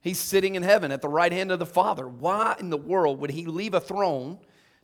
He's 0.00 0.20
sitting 0.20 0.54
in 0.54 0.62
heaven 0.62 0.92
at 0.92 1.02
the 1.02 1.08
right 1.08 1.32
hand 1.32 1.50
of 1.50 1.58
the 1.58 1.66
Father. 1.66 2.06
Why 2.06 2.54
in 2.60 2.70
the 2.70 2.76
world 2.76 3.18
would 3.20 3.30
he 3.30 3.46
leave 3.46 3.74
a 3.74 3.80
throne 3.80 4.38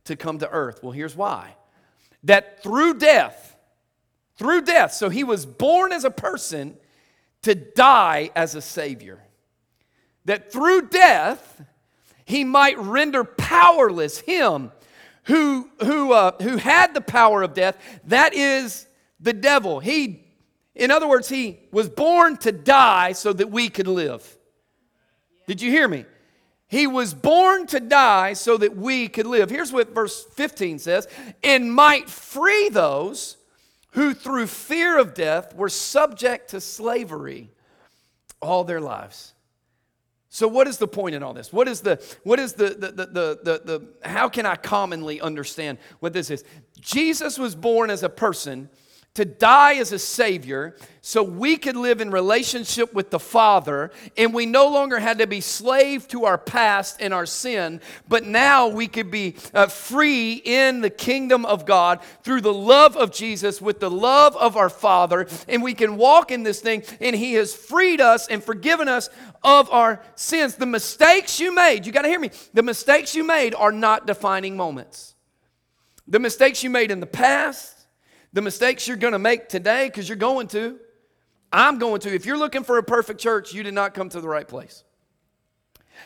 to 0.04 0.16
come 0.16 0.38
to 0.40 0.50
earth? 0.50 0.82
Well, 0.82 0.92
here's 0.92 1.14
why. 1.14 1.54
That 2.24 2.62
through 2.62 2.94
death, 2.94 3.56
through 4.36 4.62
death, 4.62 4.92
so 4.92 5.10
he 5.10 5.22
was 5.22 5.46
born 5.46 5.92
as 5.92 6.04
a 6.04 6.10
person 6.10 6.76
to 7.42 7.54
die 7.54 8.30
as 8.34 8.56
a 8.56 8.60
Savior. 8.60 9.22
That 10.24 10.50
through 10.50 10.88
death, 10.88 11.62
he 12.24 12.44
might 12.44 12.78
render 12.78 13.24
powerless 13.24 14.18
him 14.18 14.72
who, 15.24 15.68
who, 15.80 16.12
uh, 16.12 16.32
who 16.42 16.56
had 16.56 16.94
the 16.94 17.00
power 17.00 17.42
of 17.42 17.54
death, 17.54 17.76
that 18.04 18.34
is 18.34 18.86
the 19.20 19.32
devil. 19.32 19.80
He, 19.80 20.24
in 20.74 20.90
other 20.90 21.08
words, 21.08 21.28
he 21.28 21.60
was 21.70 21.88
born 21.88 22.36
to 22.38 22.52
die 22.52 23.12
so 23.12 23.32
that 23.32 23.50
we 23.50 23.68
could 23.68 23.86
live. 23.86 24.38
Did 25.46 25.60
you 25.60 25.70
hear 25.70 25.88
me? 25.88 26.04
He 26.66 26.86
was 26.86 27.14
born 27.14 27.66
to 27.68 27.80
die 27.80 28.32
so 28.32 28.56
that 28.56 28.76
we 28.76 29.08
could 29.08 29.26
live. 29.26 29.50
Here's 29.50 29.72
what 29.72 29.94
verse 29.94 30.24
15 30.24 30.78
says 30.78 31.06
and 31.42 31.72
might 31.72 32.08
free 32.08 32.68
those 32.68 33.36
who 33.90 34.12
through 34.12 34.48
fear 34.48 34.98
of 34.98 35.14
death 35.14 35.54
were 35.54 35.68
subject 35.68 36.50
to 36.50 36.60
slavery 36.60 37.50
all 38.42 38.64
their 38.64 38.80
lives. 38.80 39.33
So, 40.34 40.48
what 40.48 40.66
is 40.66 40.78
the 40.78 40.88
point 40.88 41.14
in 41.14 41.22
all 41.22 41.32
this? 41.32 41.52
What 41.52 41.68
is 41.68 41.82
the, 41.82 42.02
what 42.24 42.40
is 42.40 42.54
the, 42.54 42.70
the, 42.70 42.90
the, 42.90 43.06
the, 43.06 43.62
the, 43.64 44.08
how 44.08 44.28
can 44.28 44.46
I 44.46 44.56
commonly 44.56 45.20
understand 45.20 45.78
what 46.00 46.12
this 46.12 46.28
is? 46.28 46.42
Jesus 46.80 47.38
was 47.38 47.54
born 47.54 47.88
as 47.88 48.02
a 48.02 48.08
person 48.08 48.68
to 49.14 49.25
die 49.25 49.75
as 49.75 49.92
a 49.92 49.99
savior 49.99 50.76
so 51.00 51.23
we 51.23 51.56
could 51.56 51.76
live 51.76 52.00
in 52.00 52.11
relationship 52.11 52.92
with 52.92 53.11
the 53.11 53.18
father 53.18 53.92
and 54.16 54.35
we 54.35 54.44
no 54.44 54.68
longer 54.68 54.99
had 54.99 55.18
to 55.18 55.26
be 55.26 55.40
slave 55.40 56.09
to 56.09 56.25
our 56.25 56.37
past 56.37 56.97
and 57.00 57.14
our 57.14 57.26
sin 57.26 57.80
but 58.09 58.25
now 58.25 58.66
we 58.66 58.88
could 58.88 59.12
be 59.12 59.37
uh, 59.52 59.66
free 59.66 60.42
in 60.44 60.80
the 60.80 60.90
kingdom 60.90 61.47
of 61.47 61.64
god 61.64 62.00
through 62.25 62.40
the 62.40 62.52
love 62.52 62.97
of 62.97 63.12
jesus 63.12 63.62
with 63.62 63.78
the 63.78 63.90
love 63.90 64.37
of 64.37 64.56
our 64.56 64.71
father 64.71 65.28
and 65.47 65.62
we 65.62 65.75
can 65.75 65.97
walk 65.97 66.33
in 66.33 66.42
this 66.42 66.61
thing 66.61 66.83
and 67.00 67.14
he 67.14 67.35
has 67.35 67.54
freed 67.54 68.00
us 68.00 68.26
and 68.26 68.42
forgiven 68.42 68.88
us 68.88 69.11
of 69.42 69.71
our 69.71 70.02
sins. 70.14 70.56
The 70.56 70.66
mistakes 70.66 71.38
you 71.38 71.54
made 71.54 71.87
you 71.87 71.92
got 71.92 72.02
to 72.02 72.09
hear 72.09 72.21
me 72.21 72.30
the 72.52 72.62
mistakes 72.62 73.14
you 73.14 73.25
made 73.25 73.54
are 73.54 73.73
not 73.73 74.06
defining 74.06 74.56
moments. 74.56 75.14
The 76.06 76.18
mistakes 76.18 76.62
you 76.62 76.71
made 76.71 76.90
in 76.90 77.00
the 77.00 77.06
past 77.06 77.73
the 78.34 78.42
mistakes 78.42 78.86
you're 78.86 78.98
going 78.98 79.12
to 79.12 79.18
make 79.18 79.48
today, 79.48 79.86
because 79.86 80.08
you're 80.08 80.16
going 80.16 80.48
to. 80.48 80.78
I'm 81.50 81.78
going 81.78 82.00
to. 82.00 82.12
If 82.12 82.26
you're 82.26 82.36
looking 82.36 82.64
for 82.64 82.76
a 82.76 82.82
perfect 82.82 83.20
church, 83.20 83.54
you 83.54 83.62
did 83.62 83.74
not 83.74 83.94
come 83.94 84.10
to 84.10 84.20
the 84.20 84.28
right 84.28 84.46
place. 84.46 84.84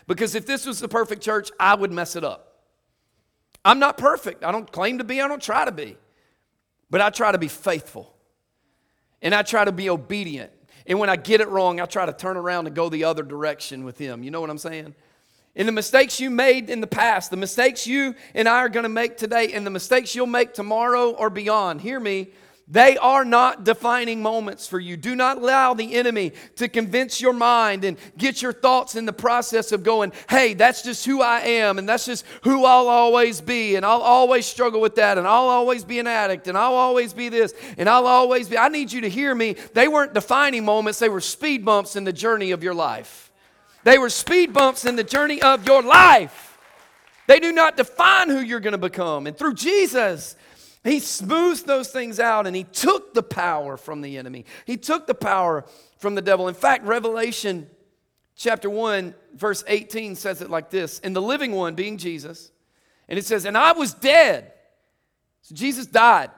Because 0.06 0.34
if 0.34 0.46
this 0.46 0.66
was 0.66 0.78
the 0.78 0.88
perfect 0.88 1.22
church, 1.22 1.50
I 1.58 1.74
would 1.74 1.90
mess 1.90 2.14
it 2.14 2.22
up. 2.22 2.44
I'm 3.64 3.78
not 3.78 3.96
perfect. 3.96 4.44
I 4.44 4.52
don't 4.52 4.70
claim 4.70 4.98
to 4.98 5.04
be, 5.04 5.20
I 5.20 5.26
don't 5.26 5.42
try 5.42 5.64
to 5.64 5.72
be. 5.72 5.96
But 6.90 7.00
I 7.00 7.10
try 7.10 7.32
to 7.32 7.38
be 7.38 7.48
faithful. 7.48 8.14
And 9.20 9.34
I 9.34 9.42
try 9.42 9.64
to 9.64 9.72
be 9.72 9.90
obedient. 9.90 10.52
And 10.86 10.98
when 10.98 11.10
I 11.10 11.16
get 11.16 11.40
it 11.40 11.48
wrong, 11.48 11.80
I 11.80 11.86
try 11.86 12.06
to 12.06 12.12
turn 12.12 12.36
around 12.36 12.66
and 12.66 12.76
go 12.76 12.88
the 12.88 13.04
other 13.04 13.22
direction 13.22 13.84
with 13.84 13.98
Him. 13.98 14.22
You 14.22 14.30
know 14.30 14.40
what 14.40 14.50
I'm 14.50 14.58
saying? 14.58 14.94
And 15.58 15.66
the 15.66 15.72
mistakes 15.72 16.20
you 16.20 16.30
made 16.30 16.70
in 16.70 16.80
the 16.80 16.86
past, 16.86 17.30
the 17.30 17.36
mistakes 17.36 17.86
you 17.86 18.14
and 18.32 18.48
I 18.48 18.58
are 18.58 18.68
going 18.68 18.84
to 18.84 18.88
make 18.88 19.16
today, 19.16 19.52
and 19.52 19.66
the 19.66 19.70
mistakes 19.70 20.14
you'll 20.14 20.26
make 20.26 20.54
tomorrow 20.54 21.10
or 21.10 21.28
beyond, 21.28 21.80
hear 21.80 21.98
me, 21.98 22.28
they 22.70 22.98
are 22.98 23.24
not 23.24 23.64
defining 23.64 24.20
moments 24.20 24.68
for 24.68 24.78
you. 24.78 24.96
Do 24.96 25.16
not 25.16 25.38
allow 25.38 25.72
the 25.72 25.94
enemy 25.94 26.32
to 26.56 26.68
convince 26.68 27.20
your 27.20 27.32
mind 27.32 27.82
and 27.82 27.96
get 28.18 28.42
your 28.42 28.52
thoughts 28.52 28.94
in 28.94 29.06
the 29.06 29.12
process 29.12 29.72
of 29.72 29.82
going, 29.82 30.12
hey, 30.28 30.52
that's 30.52 30.82
just 30.82 31.04
who 31.06 31.22
I 31.22 31.40
am, 31.40 31.78
and 31.78 31.88
that's 31.88 32.04
just 32.04 32.24
who 32.44 32.64
I'll 32.64 32.88
always 32.88 33.40
be, 33.40 33.76
and 33.76 33.86
I'll 33.86 34.02
always 34.02 34.46
struggle 34.46 34.80
with 34.80 34.96
that, 34.96 35.18
and 35.18 35.26
I'll 35.26 35.48
always 35.48 35.82
be 35.82 35.98
an 35.98 36.06
addict, 36.06 36.46
and 36.46 36.58
I'll 36.58 36.74
always 36.74 37.14
be 37.14 37.30
this, 37.30 37.54
and 37.78 37.88
I'll 37.88 38.06
always 38.06 38.48
be. 38.48 38.58
I 38.58 38.68
need 38.68 38.92
you 38.92 39.00
to 39.00 39.08
hear 39.08 39.34
me. 39.34 39.54
They 39.72 39.88
weren't 39.88 40.14
defining 40.14 40.64
moments, 40.64 40.98
they 40.98 41.08
were 41.08 41.22
speed 41.22 41.64
bumps 41.64 41.96
in 41.96 42.04
the 42.04 42.12
journey 42.12 42.50
of 42.50 42.62
your 42.62 42.74
life. 42.74 43.27
They 43.88 43.96
were 43.96 44.10
speed 44.10 44.52
bumps 44.52 44.84
in 44.84 44.96
the 44.96 45.02
journey 45.02 45.40
of 45.40 45.66
your 45.66 45.80
life. 45.80 46.58
They 47.26 47.40
do 47.40 47.52
not 47.52 47.78
define 47.78 48.28
who 48.28 48.38
you're 48.38 48.60
going 48.60 48.72
to 48.72 48.76
become. 48.76 49.26
And 49.26 49.34
through 49.34 49.54
Jesus, 49.54 50.36
he 50.84 51.00
smooths 51.00 51.62
those 51.62 51.88
things 51.88 52.20
out 52.20 52.46
and 52.46 52.54
he 52.54 52.64
took 52.64 53.14
the 53.14 53.22
power 53.22 53.78
from 53.78 54.02
the 54.02 54.18
enemy. 54.18 54.44
He 54.66 54.76
took 54.76 55.06
the 55.06 55.14
power 55.14 55.64
from 55.96 56.14
the 56.14 56.20
devil. 56.20 56.48
In 56.48 56.54
fact, 56.54 56.84
Revelation 56.84 57.66
chapter 58.36 58.68
1, 58.68 59.14
verse 59.34 59.64
18 59.66 60.16
says 60.16 60.42
it 60.42 60.50
like 60.50 60.68
this 60.68 60.98
And 60.98 61.16
the 61.16 61.22
living 61.22 61.52
one, 61.52 61.74
being 61.74 61.96
Jesus, 61.96 62.50
and 63.08 63.18
it 63.18 63.24
says, 63.24 63.46
And 63.46 63.56
I 63.56 63.72
was 63.72 63.94
dead. 63.94 64.52
So 65.40 65.54
Jesus 65.54 65.86
died. 65.86 66.30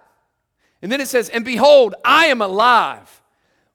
And 0.82 0.92
then 0.92 1.00
it 1.00 1.08
says, 1.08 1.28
And 1.28 1.44
behold, 1.44 1.96
I 2.04 2.26
am 2.26 2.42
alive 2.42 3.20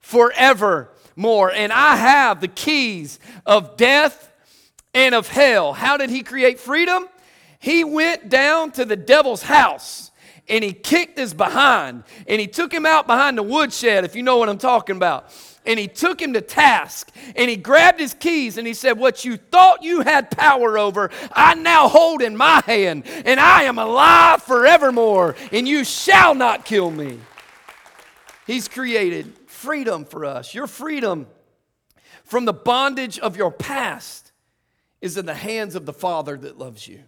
forever 0.00 0.95
more. 1.16 1.50
And 1.50 1.72
I 1.72 1.96
have 1.96 2.40
the 2.40 2.48
keys 2.48 3.18
of 3.44 3.76
death 3.76 4.30
and 4.94 5.14
of 5.14 5.28
hell. 5.28 5.72
How 5.72 5.96
did 5.96 6.10
he 6.10 6.22
create 6.22 6.60
freedom? 6.60 7.08
He 7.58 7.82
went 7.82 8.28
down 8.28 8.70
to 8.72 8.84
the 8.84 8.96
devil's 8.96 9.42
house 9.42 10.10
and 10.48 10.62
he 10.62 10.72
kicked 10.72 11.18
his 11.18 11.34
behind 11.34 12.04
and 12.28 12.40
he 12.40 12.46
took 12.46 12.72
him 12.72 12.86
out 12.86 13.06
behind 13.06 13.36
the 13.36 13.42
woodshed, 13.42 14.04
if 14.04 14.14
you 14.14 14.22
know 14.22 14.36
what 14.36 14.48
I'm 14.48 14.58
talking 14.58 14.96
about. 14.96 15.34
And 15.64 15.80
he 15.80 15.88
took 15.88 16.22
him 16.22 16.32
to 16.34 16.40
task 16.40 17.10
and 17.34 17.50
he 17.50 17.56
grabbed 17.56 17.98
his 17.98 18.14
keys 18.14 18.56
and 18.56 18.66
he 18.66 18.74
said, 18.74 18.98
What 18.98 19.24
you 19.24 19.36
thought 19.36 19.82
you 19.82 20.02
had 20.02 20.30
power 20.30 20.78
over, 20.78 21.10
I 21.32 21.54
now 21.54 21.88
hold 21.88 22.22
in 22.22 22.36
my 22.36 22.62
hand, 22.64 23.04
and 23.06 23.40
I 23.40 23.64
am 23.64 23.78
alive 23.78 24.42
forevermore, 24.44 25.34
and 25.50 25.66
you 25.66 25.82
shall 25.82 26.36
not 26.36 26.64
kill 26.64 26.92
me. 26.92 27.18
He's 28.46 28.68
created 28.68 29.34
freedom 29.66 30.04
for 30.04 30.24
us. 30.24 30.54
Your 30.54 30.68
freedom 30.68 31.26
from 32.22 32.44
the 32.44 32.52
bondage 32.52 33.18
of 33.18 33.36
your 33.36 33.50
past 33.50 34.30
is 35.00 35.16
in 35.16 35.26
the 35.26 35.34
hands 35.34 35.74
of 35.74 35.86
the 35.86 35.92
Father 35.92 36.36
that 36.36 36.56
loves 36.56 36.86
you. 36.86 37.00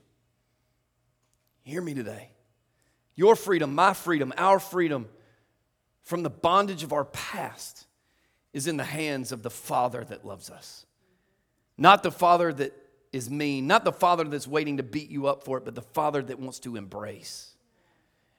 Hear 1.63 1.81
me 1.81 1.95
today. 1.95 2.31
Your 3.15 3.37
freedom, 3.37 3.77
my 3.77 3.95
freedom, 3.95 4.33
our 4.37 4.59
freedom 4.59 5.07
from 6.03 6.25
the 6.25 6.31
bondage 6.31 6.83
of 6.83 6.93
our 6.93 7.05
past 7.05 7.87
is 8.53 8.67
in 8.67 8.77
the 8.77 8.85
hands 8.85 9.31
of 9.31 9.45
the 9.45 9.51
Father 9.51 10.05
that 10.05 10.25
loves 10.27 10.51
us. 10.51 10.85
Not 11.77 12.03
the 12.03 12.11
Father 12.11 12.53
that 12.53 12.73
is 13.13 13.31
mean, 13.31 13.69
not 13.69 13.85
the 13.85 13.93
Father 13.93 14.25
that's 14.25 14.49
waiting 14.49 14.79
to 14.79 14.83
beat 14.83 15.11
you 15.11 15.29
up 15.29 15.45
for 15.45 15.59
it, 15.59 15.65
but 15.65 15.77
the 15.77 15.83
Father 15.83 16.23
that 16.23 16.41
wants 16.41 16.59
to 16.61 16.75
embrace 16.75 17.55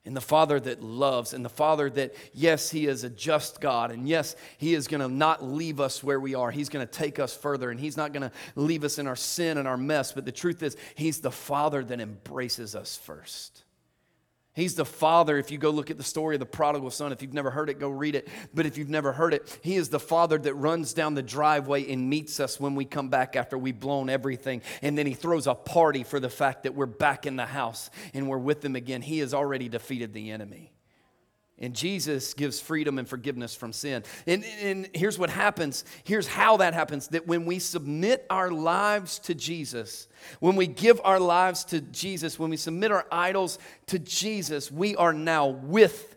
and 0.06 0.16
the 0.16 0.22
Father 0.22 0.60
that 0.60 0.82
loves, 0.82 1.34
and 1.34 1.44
the 1.44 1.50
Father 1.50 1.90
that, 1.90 2.16
yes, 2.34 2.70
He 2.70 2.88
is 2.88 3.04
a 3.04 3.10
just 3.10 3.62
God, 3.62 3.92
and 3.92 4.08
yes, 4.08 4.36
He 4.58 4.74
is 4.74 4.88
going 4.88 5.02
to 5.02 5.08
not 5.08 5.44
leave 5.44 5.80
us 5.80 6.04
where 6.04 6.20
we 6.20 6.36
are. 6.36 6.52
He's 6.52 6.70
going 6.70 6.86
to 6.86 6.92
take 6.92 7.20
us 7.20 7.36
further, 7.36 7.70
and 7.70 7.80
He's 7.80 7.98
not 7.98 8.14
going 8.14 8.24
to 8.24 8.32
leave 8.56 8.84
us 8.84 8.98
in 8.98 9.08
our 9.08 9.16
sin 9.16 9.58
and 9.58 9.68
our 9.68 9.78
mess. 9.78 10.12
But 10.12 10.26
the 10.26 10.32
truth 10.32 10.64
is, 10.64 10.78
He's 10.96 11.20
the 11.20 11.32
Father 11.32 11.84
that 11.84 12.00
embraces 12.00 12.76
us 12.76 12.98
first. 12.98 13.64
He's 14.54 14.76
the 14.76 14.86
father. 14.86 15.38
If 15.38 15.52
you 15.52 15.58
go 15.58 15.70
look 15.70 15.92
at 15.92 15.98
the 15.98 16.04
story 16.04 16.36
of 16.36 16.40
the 16.40 16.46
prodigal 16.46 16.92
son, 16.92 17.12
if 17.12 17.22
you've 17.22 17.34
never 17.34 17.52
heard 17.52 17.70
it, 17.70 17.80
go 17.80 17.90
read 17.90 18.16
it. 18.16 18.28
But 18.54 18.66
if 18.66 18.78
you've 18.78 18.90
never 18.90 19.14
heard 19.14 19.34
it, 19.34 19.60
he 19.62 19.76
is 19.76 19.90
the 19.90 20.00
father 20.00 20.38
that 20.40 20.54
runs 20.56 20.94
down 20.94 21.14
the 21.14 21.22
driveway 21.22 21.92
and 21.92 22.10
meets 22.10 22.40
us 22.40 22.60
when 22.60 22.76
we 22.76 22.84
come 22.84 23.10
back 23.10 23.36
after 23.36 23.58
we've 23.58 23.80
blown 23.80 24.10
everything. 24.10 24.62
And 24.82 24.98
then 24.98 25.06
he 25.06 25.14
throws 25.14 25.48
a 25.48 25.56
party 25.56 26.04
for 26.04 26.20
the 26.20 26.30
fact 26.30 26.64
that 26.64 26.76
we're 26.76 26.88
back 26.88 27.26
in 27.26 27.36
the 27.36 27.46
house 27.46 27.90
and 28.14 28.28
we're 28.28 28.38
with 28.38 28.66
him 28.66 28.76
again. 28.76 29.02
He 29.02 29.20
has 29.20 29.34
already 29.34 29.70
defeated 29.70 30.14
the 30.14 30.32
enemy. 30.32 30.74
And 31.62 31.76
Jesus 31.76 32.34
gives 32.34 32.60
freedom 32.60 32.98
and 32.98 33.08
forgiveness 33.08 33.54
from 33.54 33.74
sin. 33.74 34.04
And, 34.26 34.46
and 34.62 34.90
here's 34.94 35.20
what 35.20 35.30
happens 35.30 35.84
here's 36.04 36.28
how 36.28 36.58
that 36.58 36.74
happens 36.74 37.10
that 37.10 37.28
when 37.28 37.46
we 37.46 37.60
submit 37.60 38.26
our 38.30 38.50
lives 38.50 39.20
to 39.20 39.36
Jesus, 39.36 40.08
when 40.40 40.56
we 40.56 40.68
give 40.68 41.02
our 41.04 41.20
lives 41.20 41.64
to 41.66 41.82
Jesus, 41.82 42.40
when 42.40 42.50
we 42.50 42.58
submit 42.58 42.92
our 42.92 43.06
idols 43.12 43.60
to 43.88 44.00
Jesus, 44.00 44.72
we 44.72 44.96
are 44.96 45.14
now 45.14 45.48
with 45.48 46.16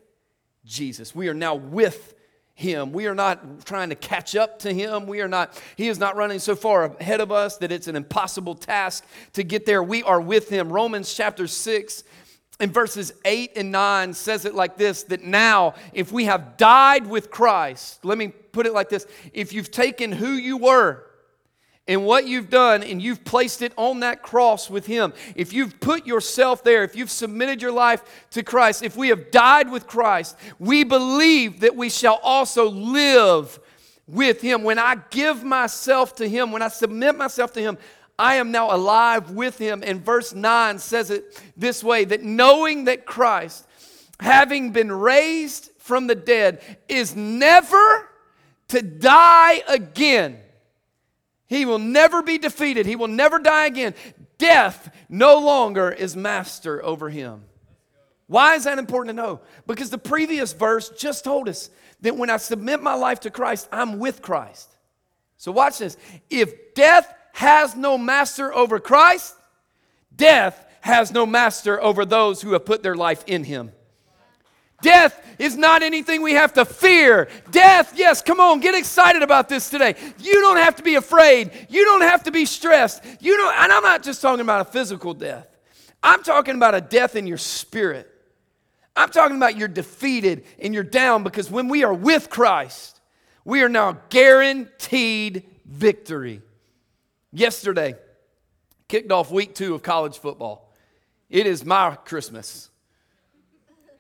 Jesus. 0.65 1.15
We 1.15 1.29
are 1.29 1.35
now 1.35 1.57
with 1.57 2.15
him. 2.55 2.93
We 2.93 3.07
are 3.07 3.15
not 3.15 3.65
trying 3.65 3.89
to 3.89 3.95
catch 3.95 4.37
up 4.37 4.61
to 4.61 4.73
him. 4.73 5.07
We 5.07 5.21
are 5.21 5.29
not, 5.29 5.61
he 5.77 5.89
is 5.89 5.99
not 5.99 6.17
running 6.17 6.39
so 6.39 6.55
far 6.55 6.85
ahead 6.85 7.21
of 7.21 7.33
us 7.33 7.57
that 7.59 7.73
it's 7.73 7.89
an 7.89 7.97
impossible 7.97 8.55
task 8.55 9.05
to 9.33 9.43
get 9.43 9.67
there. 9.67 9.83
We 9.83 10.03
are 10.03 10.21
with 10.21 10.49
him. 10.49 10.73
Romans 10.73 11.13
chapter 11.13 11.47
6 11.47 12.05
in 12.61 12.71
verses 12.71 13.13
8 13.25 13.53
and 13.57 13.73
9 13.73 14.15
says 14.15 14.45
it 14.45 14.55
like 14.55 14.77
this 14.77 15.03
that 15.05 15.23
now, 15.23 15.75
if 15.93 16.13
we 16.13 16.27
have 16.27 16.57
died 16.57 17.07
with 17.07 17.31
Christ, 17.31 18.05
let 18.05 18.19
me 18.19 18.29
put 18.29 18.67
it 18.67 18.73
like 18.73 18.89
this 18.89 19.07
if 19.33 19.53
you've 19.53 19.71
taken 19.71 20.13
who 20.13 20.33
you 20.33 20.57
were 20.57 21.05
and 21.89 22.05
what 22.05 22.27
you've 22.27 22.49
done 22.49 22.83
and 22.83 23.03
you've 23.03 23.25
placed 23.25 23.63
it 23.63 23.73
on 23.77 24.01
that 24.01 24.23
cross 24.23 24.71
with 24.71 24.87
Him, 24.87 25.13
if 25.35 25.53
you've 25.53 25.81
put 25.81 26.07
yourself 26.07 26.63
there, 26.63 26.85
if 26.85 26.95
you've 26.95 27.11
submitted 27.11 27.61
your 27.61 27.73
life 27.73 28.03
to 28.31 28.43
Christ, 28.43 28.83
if 28.83 28.97
we 28.97 29.09
have 29.09 29.31
died 29.31 29.71
with 29.71 29.87
Christ, 29.87 30.37
we 30.59 30.85
believe 30.85 31.61
that 31.61 31.75
we 31.75 31.89
shall 31.91 32.21
also 32.23 32.69
live 32.71 33.59
with 34.07 34.41
Him. 34.41 34.63
When 34.63 34.79
I 34.79 34.97
give 35.11 35.43
myself 35.43 36.15
to 36.17 36.29
Him, 36.29 36.53
when 36.53 36.63
I 36.63 36.69
submit 36.69 37.17
myself 37.17 37.53
to 37.55 37.61
Him, 37.61 37.79
I 38.19 38.37
am 38.37 38.51
now 38.51 38.75
alive 38.75 39.31
with 39.31 39.59
him. 39.59 39.83
And 39.85 40.05
verse 40.05 40.35
9 40.35 40.79
says 40.79 41.11
it 41.11 41.43
this 41.57 41.83
way 41.83 42.05
that 42.05 42.23
knowing 42.23 42.85
that 42.85 43.07
Christ, 43.07 43.67
having 44.21 44.73
been 44.73 44.93
raised 44.93 45.71
from 45.79 46.07
the 46.07 46.15
dead, 46.15 46.63
is 46.89 47.17
never 47.17 48.09
to 48.69 48.83
die 48.83 49.63
again. 49.69 50.39
He 51.47 51.67
will 51.67 51.79
never 51.79 52.23
be 52.23 52.39
defeated. 52.39 52.87
He 52.87 52.97
will 52.97 53.09
never 53.09 53.39
die 53.39 53.67
again. 53.67 53.95
Death 54.39 54.91
no 55.09 55.39
longer 55.39 55.91
is 55.91 56.17
master 56.17 56.83
over 56.85 57.11
him. 57.11 57.45
Why 58.27 58.55
is 58.55 58.65
that 58.65 58.79
important 58.79 59.17
to 59.17 59.23
know? 59.23 59.41
Because 59.67 59.91
the 59.91 59.99
previous 59.99 60.55
verse 60.55 60.89
just 60.89 61.25
told 61.25 61.49
us 61.49 61.69
that 62.01 62.17
when 62.17 62.31
I 62.31 62.39
submit 62.39 62.83
my 62.83 62.95
life 62.95 63.21
to 63.21 63.31
Christ, 63.31 63.69
I'm 63.71 63.99
with 63.99 64.23
Christ. 64.23 64.75
So 65.37 65.53
watch 65.53 65.79
this. 65.79 65.97
If 66.31 66.75
death 66.75 67.13
has 67.33 67.75
no 67.77 67.99
master 67.99 68.53
over 68.53 68.79
Christ, 68.79 69.35
death 70.15 70.65
has 70.81 71.13
no 71.13 71.25
master 71.27 71.81
over 71.83 72.05
those 72.05 72.43
who 72.43 72.53
have 72.53 72.65
put 72.65 72.83
their 72.83 72.95
life 72.97 73.25
in 73.27 73.45
him. 73.45 73.73
Death 74.83 75.19
is 75.39 75.57
not 75.57 75.83
anything 75.83 76.23
we 76.23 76.33
have 76.33 76.53
to 76.55 76.65
fear. 76.65 77.29
Death, 77.53 77.95
yes, 77.97 78.21
come 78.21 78.41
on, 78.41 78.59
get 78.61 78.75
excited 78.75 79.23
about 79.23 79.49
this 79.49 79.71
today. 79.71 79.95
You 80.19 80.35
don't 80.41 80.57
have 80.57 80.77
to 80.77 80.83
be 80.83 80.97
afraid. 80.97 81.53
You 81.69 81.85
don't 81.85 82.03
have 82.03 82.25
to 82.25 82.33
be 82.33 82.45
stressed. 82.45 83.03
You 83.21 83.37
don't, 83.37 83.55
and 83.55 83.73
I'm 83.73 83.83
not 83.83 84.03
just 84.03 84.21
talking 84.21 84.41
about 84.41 84.61
a 84.61 84.71
physical 84.71 85.15
death. 85.15 85.47
I'm 86.03 86.25
talking 86.25 86.57
about 86.57 86.75
a 86.75 86.81
death 86.81 87.15
in 87.15 87.29
your 87.29 87.39
spirit. 87.39 88.09
I'm 88.95 89.09
talking 89.09 89.37
about 89.37 89.57
you're 89.57 89.69
defeated 89.69 90.45
and 90.59 90.75
you're 90.75 90.83
down 90.83 91.23
because 91.23 91.51
when 91.51 91.69
we 91.69 91.85
are 91.85 91.95
with 91.95 92.29
Christ, 92.29 93.01
we 93.45 93.63
are 93.63 93.69
now 93.69 93.99
guaranteed 94.11 95.45
victory. 95.65 96.43
Yesterday, 97.33 97.95
kicked 98.89 99.11
off 99.11 99.31
week 99.31 99.55
two 99.55 99.75
of 99.75 99.83
college 99.83 100.19
football. 100.19 100.71
It 101.31 101.47
is 101.47 101.65
my 101.65 101.95
Christmas. 102.05 102.69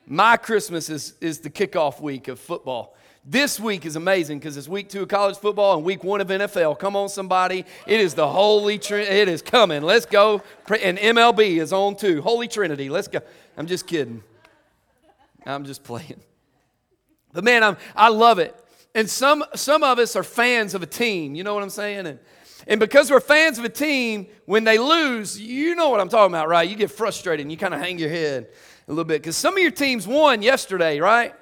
My 0.06 0.36
Christmas 0.36 0.90
is, 0.90 1.14
is 1.20 1.38
the 1.38 1.48
kickoff 1.48 2.00
week 2.00 2.28
of 2.28 2.38
football. 2.38 2.94
This 3.24 3.58
week 3.58 3.86
is 3.86 3.96
amazing 3.96 4.40
because 4.40 4.56
it's 4.56 4.68
week 4.68 4.88
two 4.88 5.02
of 5.02 5.08
college 5.08 5.38
football 5.38 5.76
and 5.76 5.84
week 5.84 6.04
one 6.04 6.20
of 6.20 6.26
NFL. 6.26 6.78
Come 6.78 6.96
on, 6.96 7.08
somebody. 7.08 7.64
It 7.86 8.00
is 8.00 8.14
the 8.14 8.28
Holy 8.28 8.78
Trinity. 8.78 9.10
It 9.10 9.28
is 9.28 9.40
coming. 9.40 9.82
Let's 9.82 10.06
go. 10.06 10.42
And 10.82 10.98
MLB 10.98 11.60
is 11.60 11.72
on 11.72 11.96
too. 11.96 12.20
Holy 12.20 12.48
Trinity. 12.48 12.90
Let's 12.90 13.08
go. 13.08 13.20
I'm 13.56 13.66
just 13.66 13.86
kidding. 13.86 14.22
I'm 15.46 15.64
just 15.64 15.84
playing. 15.84 16.20
But 17.32 17.44
man, 17.44 17.62
I'm, 17.62 17.76
I 17.96 18.08
love 18.08 18.38
it. 18.38 18.54
And 18.94 19.08
some, 19.08 19.44
some 19.54 19.82
of 19.82 19.98
us 19.98 20.16
are 20.16 20.22
fans 20.22 20.74
of 20.74 20.82
a 20.82 20.86
team. 20.86 21.34
You 21.34 21.44
know 21.44 21.54
what 21.54 21.62
I'm 21.62 21.70
saying? 21.70 22.06
And, 22.06 22.18
and 22.66 22.78
because 22.78 23.10
we're 23.10 23.20
fans 23.20 23.58
of 23.58 23.64
a 23.64 23.70
team, 23.70 24.26
when 24.44 24.64
they 24.64 24.78
lose, 24.78 25.40
you 25.40 25.74
know 25.74 25.88
what 25.88 26.00
I'm 26.00 26.08
talking 26.08 26.34
about, 26.34 26.48
right? 26.48 26.68
You 26.68 26.76
get 26.76 26.90
frustrated 26.90 27.44
and 27.44 27.50
you 27.50 27.56
kind 27.56 27.72
of 27.72 27.80
hang 27.80 27.98
your 27.98 28.10
head 28.10 28.48
a 28.86 28.90
little 28.90 29.04
bit. 29.04 29.22
Because 29.22 29.36
some 29.36 29.56
of 29.56 29.62
your 29.62 29.70
teams 29.70 30.06
won 30.06 30.42
yesterday, 30.42 31.00
right? 31.00 31.34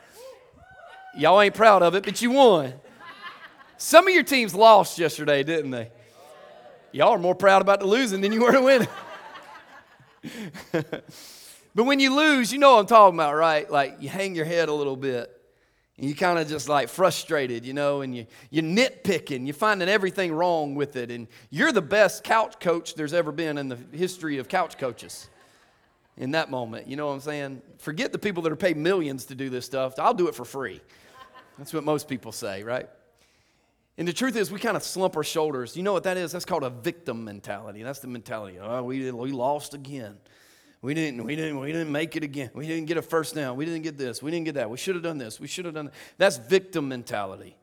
Y'all 1.17 1.41
ain't 1.41 1.55
proud 1.55 1.83
of 1.83 1.95
it, 1.97 2.05
but 2.05 2.23
you 2.23 2.31
won. 2.31 2.73
Some 3.77 4.07
of 4.07 4.15
your 4.15 4.23
teams 4.23 4.55
lost 4.55 4.99
yesterday, 4.99 5.43
didn't 5.43 5.73
they? 5.73 5.91
Y'all 6.93 7.11
are 7.11 7.19
more 7.19 7.35
proud 7.35 7.63
about 7.63 7.81
the 7.81 7.87
losing 7.87 8.21
than 8.21 8.33
you 8.33 8.43
were 8.43 8.53
to 8.53 8.61
winning. 8.61 8.89
but 10.73 11.85
when 11.85 11.99
you 11.99 12.15
lose, 12.15 12.53
you 12.53 12.59
know 12.59 12.75
what 12.75 12.81
I'm 12.81 12.87
talking 12.87 13.17
about, 13.17 13.35
right? 13.35 13.71
Like 13.71 13.97
you 14.01 14.09
hang 14.09 14.35
your 14.35 14.45
head 14.45 14.69
a 14.69 14.73
little 14.73 14.97
bit. 14.97 15.40
You 16.01 16.15
kind 16.15 16.39
of 16.39 16.49
just 16.49 16.67
like 16.67 16.89
frustrated, 16.89 17.67
you 17.67 17.75
know, 17.75 18.01
and 18.01 18.17
you, 18.17 18.27
you're 18.49 18.65
nitpicking, 18.65 19.45
you're 19.45 19.53
finding 19.53 19.87
everything 19.87 20.33
wrong 20.33 20.75
with 20.75 20.97
it. 20.97 21.11
And 21.11 21.29
you're 21.51 21.73
the 21.73 21.83
best 21.83 22.25
couch 22.25 22.59
coach 22.59 22.95
there's 22.95 23.13
ever 23.13 23.31
been 23.33 23.59
in 23.59 23.69
the 23.69 23.79
history 23.93 24.39
of 24.39 24.49
couch 24.49 24.79
coaches 24.79 25.29
in 26.17 26.31
that 26.31 26.51
moment. 26.51 26.89
You 26.89 26.97
know 26.97 27.09
what 27.09 27.13
I'm 27.13 27.21
saying? 27.21 27.63
Forget 27.77 28.13
the 28.13 28.19
people 28.19 28.43
that 28.45 28.53
are 28.53 28.57
paid 28.57 28.79
millions 28.79 29.27
to 29.27 29.35
do 29.35 29.51
this 29.51 29.67
stuff. 29.67 29.99
I'll 29.99 30.15
do 30.15 30.29
it 30.29 30.35
for 30.35 30.47
free. 30.47 30.81
That's 31.59 31.75
what 31.75 31.85
most 31.85 32.09
people 32.09 32.33
say, 32.33 32.63
right? 32.63 32.89
And 33.99 34.09
the 34.09 34.15
truth 34.15 34.37
is, 34.37 34.51
we 34.51 34.59
kind 34.59 34.79
of 34.79 34.83
slump 34.83 35.15
our 35.19 35.25
shoulders. 35.25 35.77
You 35.77 35.83
know 35.83 35.93
what 35.93 36.05
that 36.05 36.17
is? 36.17 36.33
That's 36.33 36.47
called 36.47 36.65
a 36.65 36.71
victim 36.71 37.27
mentality. 37.27 37.83
That's 37.83 37.99
the 37.99 38.09
mentality. 38.09 38.59
Oh, 38.59 38.83
we, 38.83 39.11
we 39.11 39.33
lost 39.33 39.75
again. 39.75 40.17
We 40.83 40.95
didn't, 40.95 41.23
we, 41.25 41.37
didn't, 41.37 41.61
we 41.61 41.73
didn't 41.73 41.93
make 41.93 42.17
it 42.17 42.25
again. 42.25 42.51
We 42.55 42.67
didn't 42.67 42.87
get 42.87 42.97
a 42.97 43.03
first 43.03 43.35
down. 43.35 43.57
We 43.57 43.67
didn't 43.67 43.83
get 43.83 43.99
this. 43.99 44.23
We 44.23 44.31
didn't 44.31 44.47
get 44.47 44.55
that. 44.55 44.71
We 44.71 44.79
should 44.79 44.95
have 44.95 45.05
done 45.05 45.19
this. 45.19 45.39
We 45.39 45.47
should 45.47 45.67
have 45.67 45.75
done 45.75 45.87
that. 45.87 45.95
That's 46.17 46.39
victim 46.39 46.89
mentality. 46.89 47.57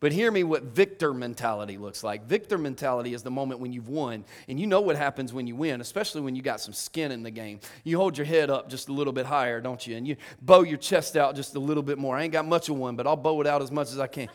But 0.00 0.10
hear 0.10 0.32
me 0.32 0.42
what 0.42 0.64
victor 0.64 1.14
mentality 1.14 1.78
looks 1.78 2.02
like. 2.02 2.26
Victor 2.26 2.58
mentality 2.58 3.14
is 3.14 3.22
the 3.22 3.30
moment 3.30 3.60
when 3.60 3.72
you've 3.72 3.88
won, 3.88 4.24
and 4.48 4.58
you 4.58 4.66
know 4.66 4.80
what 4.80 4.96
happens 4.96 5.32
when 5.32 5.46
you 5.46 5.54
win, 5.54 5.80
especially 5.80 6.22
when 6.22 6.34
you 6.34 6.42
got 6.42 6.60
some 6.60 6.74
skin 6.74 7.12
in 7.12 7.22
the 7.22 7.30
game. 7.30 7.60
You 7.84 7.98
hold 7.98 8.18
your 8.18 8.24
head 8.24 8.50
up 8.50 8.68
just 8.68 8.88
a 8.88 8.92
little 8.92 9.12
bit 9.12 9.26
higher, 9.26 9.60
don't 9.60 9.86
you? 9.86 9.96
And 9.96 10.08
you 10.08 10.16
bow 10.40 10.62
your 10.62 10.78
chest 10.78 11.16
out 11.16 11.36
just 11.36 11.54
a 11.54 11.60
little 11.60 11.84
bit 11.84 11.98
more. 11.98 12.16
I 12.16 12.24
ain't 12.24 12.32
got 12.32 12.46
much 12.46 12.68
of 12.68 12.76
one, 12.76 12.96
but 12.96 13.06
I'll 13.06 13.14
bow 13.14 13.40
it 13.42 13.46
out 13.46 13.62
as 13.62 13.70
much 13.70 13.92
as 13.92 14.00
I 14.00 14.08
can 14.08 14.28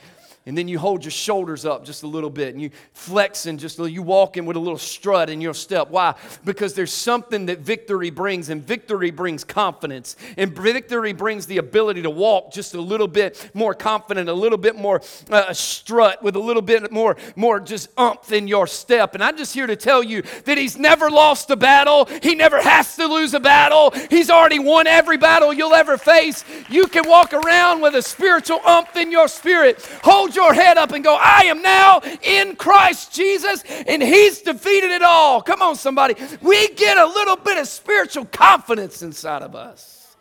and 0.48 0.58
then 0.58 0.70
you 0.70 0.80
hold 0.80 1.04
your 1.04 1.12
shoulders 1.12 1.66
up 1.66 1.84
just 1.84 2.04
a 2.04 2.08
little 2.08 2.30
bit 2.30 2.54
and 2.54 2.62
you 2.62 2.72
flex 2.94 3.48
and 3.48 3.60
just 3.60 3.78
you 3.80 4.02
walk 4.02 4.38
in 4.38 4.46
with 4.46 4.56
a 4.56 4.60
little 4.60 4.78
strut 4.78 5.30
in 5.30 5.42
your 5.42 5.54
step. 5.54 5.90
Why? 5.90 6.16
Because 6.46 6.74
there's 6.74 6.94
something 6.94 7.48
that 7.48 7.60
victory 7.60 8.10
brings 8.10 8.48
and 8.48 8.66
victory 8.66 9.12
brings 9.12 9.44
confidence. 9.44 10.16
And 10.38 10.56
victory 10.58 11.12
brings 11.12 11.48
the 11.48 11.58
ability 11.58 12.04
to 12.04 12.10
walk 12.10 12.54
just 12.54 12.76
a 12.76 12.82
little 12.82 13.10
bit 13.10 13.52
more 13.54 13.74
confident 13.74 14.30
a 14.30 14.34
little 14.34 14.58
bit 14.58 14.78
more 14.78 15.02
uh, 15.30 15.52
strut 15.52 16.24
with 16.24 16.38
a 16.38 16.40
little 16.40 16.62
bit 16.62 16.94
more 16.94 17.18
more 17.36 17.60
just 17.60 17.90
umph 17.98 18.32
in 18.32 18.48
your 18.48 18.68
step. 18.68 19.16
And 19.16 19.24
i'm 19.24 19.36
just 19.36 19.54
here 19.54 19.68
to 19.68 19.76
tell 19.76 20.02
you 20.02 20.22
that 20.46 20.58
he's 20.58 20.78
never 20.78 21.10
lost 21.10 21.50
a 21.50 21.58
battle. 21.58 22.06
He 22.24 22.36
never 22.36 22.62
has 22.62 22.96
to 22.96 23.06
lose 23.06 23.34
a 23.34 23.40
battle. 23.42 23.92
He's 24.10 24.30
already 24.30 24.60
won 24.60 24.88
every 24.88 25.18
battle 25.18 25.52
you'll 25.52 25.74
ever 25.74 25.98
face. 25.98 26.46
You 26.70 26.88
can 26.88 27.08
walk 27.08 27.34
around 27.34 27.82
with 27.82 27.96
a 27.96 28.02
spiritual 28.02 28.62
umph 28.66 28.96
in 28.96 29.12
your 29.12 29.28
spirit. 29.28 29.86
Hold 30.04 30.37
your 30.38 30.54
head 30.54 30.78
up 30.78 30.92
and 30.92 31.04
go, 31.04 31.18
I 31.20 31.42
am 31.46 31.62
now 31.62 32.02
in 32.22 32.56
Christ 32.56 33.14
Jesus, 33.14 33.64
and 33.88 34.02
He's 34.02 34.42
defeated 34.42 34.92
it 34.92 35.02
all. 35.02 35.42
Come 35.42 35.62
on, 35.62 35.76
somebody. 35.76 36.16
We 36.42 36.70
get 36.76 36.98
a 36.98 37.06
little 37.06 37.36
bit 37.36 37.58
of 37.58 37.68
spiritual 37.68 38.26
confidence 38.26 39.02
inside 39.02 39.42
of 39.42 39.56
us. 39.56 40.16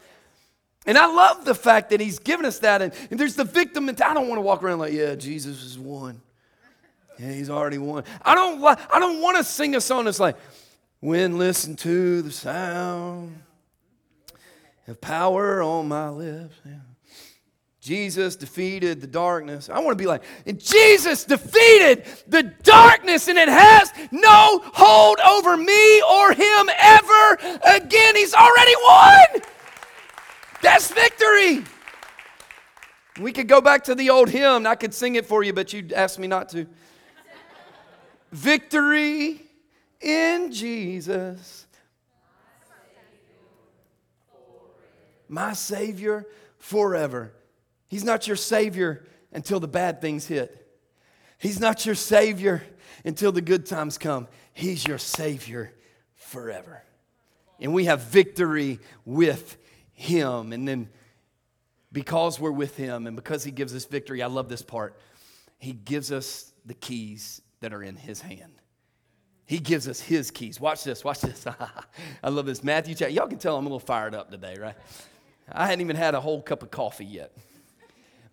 And 0.87 0.97
I 0.97 1.07
love 1.07 1.45
the 1.45 1.55
fact 1.55 1.91
that 1.91 2.01
He's 2.01 2.19
given 2.19 2.47
us 2.47 2.61
that. 2.61 2.81
And, 2.83 2.93
and 3.11 3.21
there's 3.21 3.37
the 3.37 3.45
victim 3.45 3.87
mentality. 3.87 4.11
I 4.11 4.21
don't 4.21 4.29
want 4.29 4.39
to 4.39 4.43
walk 4.43 4.63
around 4.63 4.79
like, 4.79 4.93
yeah, 4.93 5.15
Jesus 5.15 5.63
is 5.63 5.79
one. 5.79 6.21
Yeah, 7.19 7.33
He's 7.33 7.51
already 7.51 7.79
won. 7.79 8.05
I 8.25 8.35
don't, 8.35 8.65
I 8.65 8.99
don't 8.99 9.21
want 9.21 9.37
to 9.37 9.45
sing 9.45 9.77
a 9.77 9.81
song 9.81 10.07
that's 10.07 10.21
like, 10.21 10.37
when 11.01 11.39
listen 11.39 11.77
to 11.77 12.23
the 12.23 12.33
sound 12.33 13.43
of 14.89 15.01
power 15.01 15.63
on 15.63 15.89
my 15.89 16.09
lips. 16.09 16.55
Yeah. 16.65 16.73
Jesus 17.87 18.35
defeated 18.35 19.01
the 19.01 19.07
darkness. 19.07 19.69
I 19.69 19.79
want 19.79 19.97
to 19.97 20.03
be 20.03 20.09
like, 20.09 20.25
and 20.45 20.59
Jesus 20.59 21.23
defeated 21.23 22.05
the 22.27 22.43
darkness, 22.65 23.29
and 23.29 23.39
it 23.39 23.49
has 23.49 23.93
no 24.11 24.61
hold 24.75 25.21
over 25.21 25.57
me 25.57 26.03
or 26.03 26.33
him 26.33 26.69
ever 26.77 27.39
again. 27.77 28.17
He's 28.17 28.35
already 28.35 28.73
won. 28.83 29.43
That's 30.63 30.91
victory. 30.91 31.63
We 33.21 33.33
could 33.33 33.47
go 33.47 33.61
back 33.61 33.85
to 33.85 33.95
the 33.95 34.11
old 34.11 34.31
hymn, 34.31 34.57
and 34.57 34.67
I 34.67 34.75
could 34.75 34.93
sing 34.93 35.15
it 35.15 35.25
for 35.25 35.45
you, 35.45 35.53
but 35.53 35.73
you'd 35.73 35.93
ask 35.93 36.19
me 36.19 36.27
not 36.27 36.49
to. 36.49 36.67
victory 38.33 39.43
in 40.01 40.51
Jesus. 40.51 41.69
My 45.29 45.53
Savior 45.53 46.27
forever. 46.59 47.33
He's 47.89 48.05
not 48.05 48.27
your 48.27 48.37
Savior 48.37 49.07
until 49.33 49.61
the 49.61 49.69
bad 49.69 50.01
things 50.01 50.27
hit. 50.27 50.67
He's 51.39 51.61
not 51.61 51.85
your 51.85 51.95
Savior 51.95 52.63
until 53.05 53.33
the 53.33 53.41
good 53.41 53.67
times 53.67 53.99
come. 53.99 54.29
He's 54.53 54.87
your 54.87 54.99
Savior 54.99 55.73
forever. 56.15 56.83
And 57.61 57.73
we 57.75 57.85
have 57.85 58.03
victory 58.03 58.81
with 59.05 59.57
Him. 59.93 60.53
And 60.53 60.67
then 60.67 60.89
because 61.93 62.41
we're 62.41 62.51
with 62.51 62.77
Him 62.77 63.07
and 63.07 63.17
because 63.17 63.45
He 63.45 63.51
gives 63.51 63.75
us 63.75 63.85
victory, 63.85 64.23
I 64.23 64.27
love 64.27 64.49
this 64.49 64.63
part. 64.63 64.99
He 65.59 65.73
gives 65.73 66.13
us 66.13 66.53
the 66.65 66.75
keys 66.75 67.41
that 67.61 67.73
are 67.73 67.83
in 67.83 67.97
His 67.97 68.21
hand. 68.21 68.53
He 69.47 69.59
gives 69.59 69.87
us 69.87 70.01
His 70.01 70.31
keys. 70.31 70.61
Watch 70.61 70.85
this, 70.85 71.05
watch 71.05 71.21
this. 71.21 71.47
I 72.23 72.29
love 72.29 72.47
this. 72.47 72.65
Matthew 72.65 72.95
chapter. 72.95 73.15
Y'all 73.15 73.29
can 73.29 73.39
tell 73.39 73.57
I'm 73.57 73.65
a 73.65 73.69
little 73.69 73.79
fired 73.79 74.15
up 74.15 74.31
today, 74.31 74.57
right? 74.61 74.75
I 75.51 75.67
hadn't 75.67 75.83
even 75.83 75.97
had 75.97 76.15
a 76.15 76.21
whole 76.21 76.43
cup 76.43 76.63
of 76.63 76.71
coffee 76.71 77.05
yet. 77.05 77.33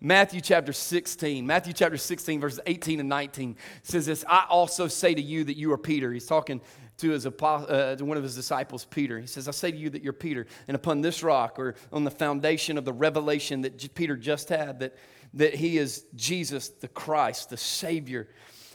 Matthew 0.06 0.42
chapter 0.42 0.74
16. 0.74 1.48
Matthew 1.48 1.72
chapter 1.72 1.96
16, 1.96 2.42
verses 2.42 2.60
18 2.66 3.00
and 3.00 3.08
19 3.08 3.56
says 3.84 4.06
this 4.06 4.26
I 4.28 4.46
also 4.50 4.90
say 4.90 5.16
to 5.16 5.22
you 5.22 5.46
that 5.46 5.56
you 5.56 5.72
are 5.72 5.78
Peter. 5.78 6.12
He's 6.12 6.26
talking 6.26 6.60
to, 6.98 7.12
his, 7.12 7.26
uh, 7.26 7.96
to 7.98 8.04
one 8.04 8.18
of 8.18 8.24
his 8.24 8.36
disciples, 8.36 8.84
Peter. 8.84 9.18
He 9.18 9.28
says, 9.28 9.48
I 9.48 9.52
say 9.52 9.72
to 9.72 9.78
you 9.78 9.90
that 9.92 10.04
you're 10.04 10.12
Peter, 10.12 10.46
and 10.68 10.76
upon 10.76 11.00
this 11.00 11.24
rock, 11.24 11.58
or 11.58 11.76
on 11.94 12.04
the 12.04 12.12
foundation 12.12 12.78
of 12.78 12.84
the 12.84 12.92
revelation 12.92 13.62
that 13.62 13.96
Peter 13.96 14.18
just 14.18 14.50
had, 14.50 14.82
that, 14.82 14.98
that 15.36 15.56
he 15.56 15.78
is 15.78 16.04
Jesus, 16.16 16.68
the 16.68 16.90
Christ, 16.90 17.50
the 17.50 17.58
Savior. 17.58 18.28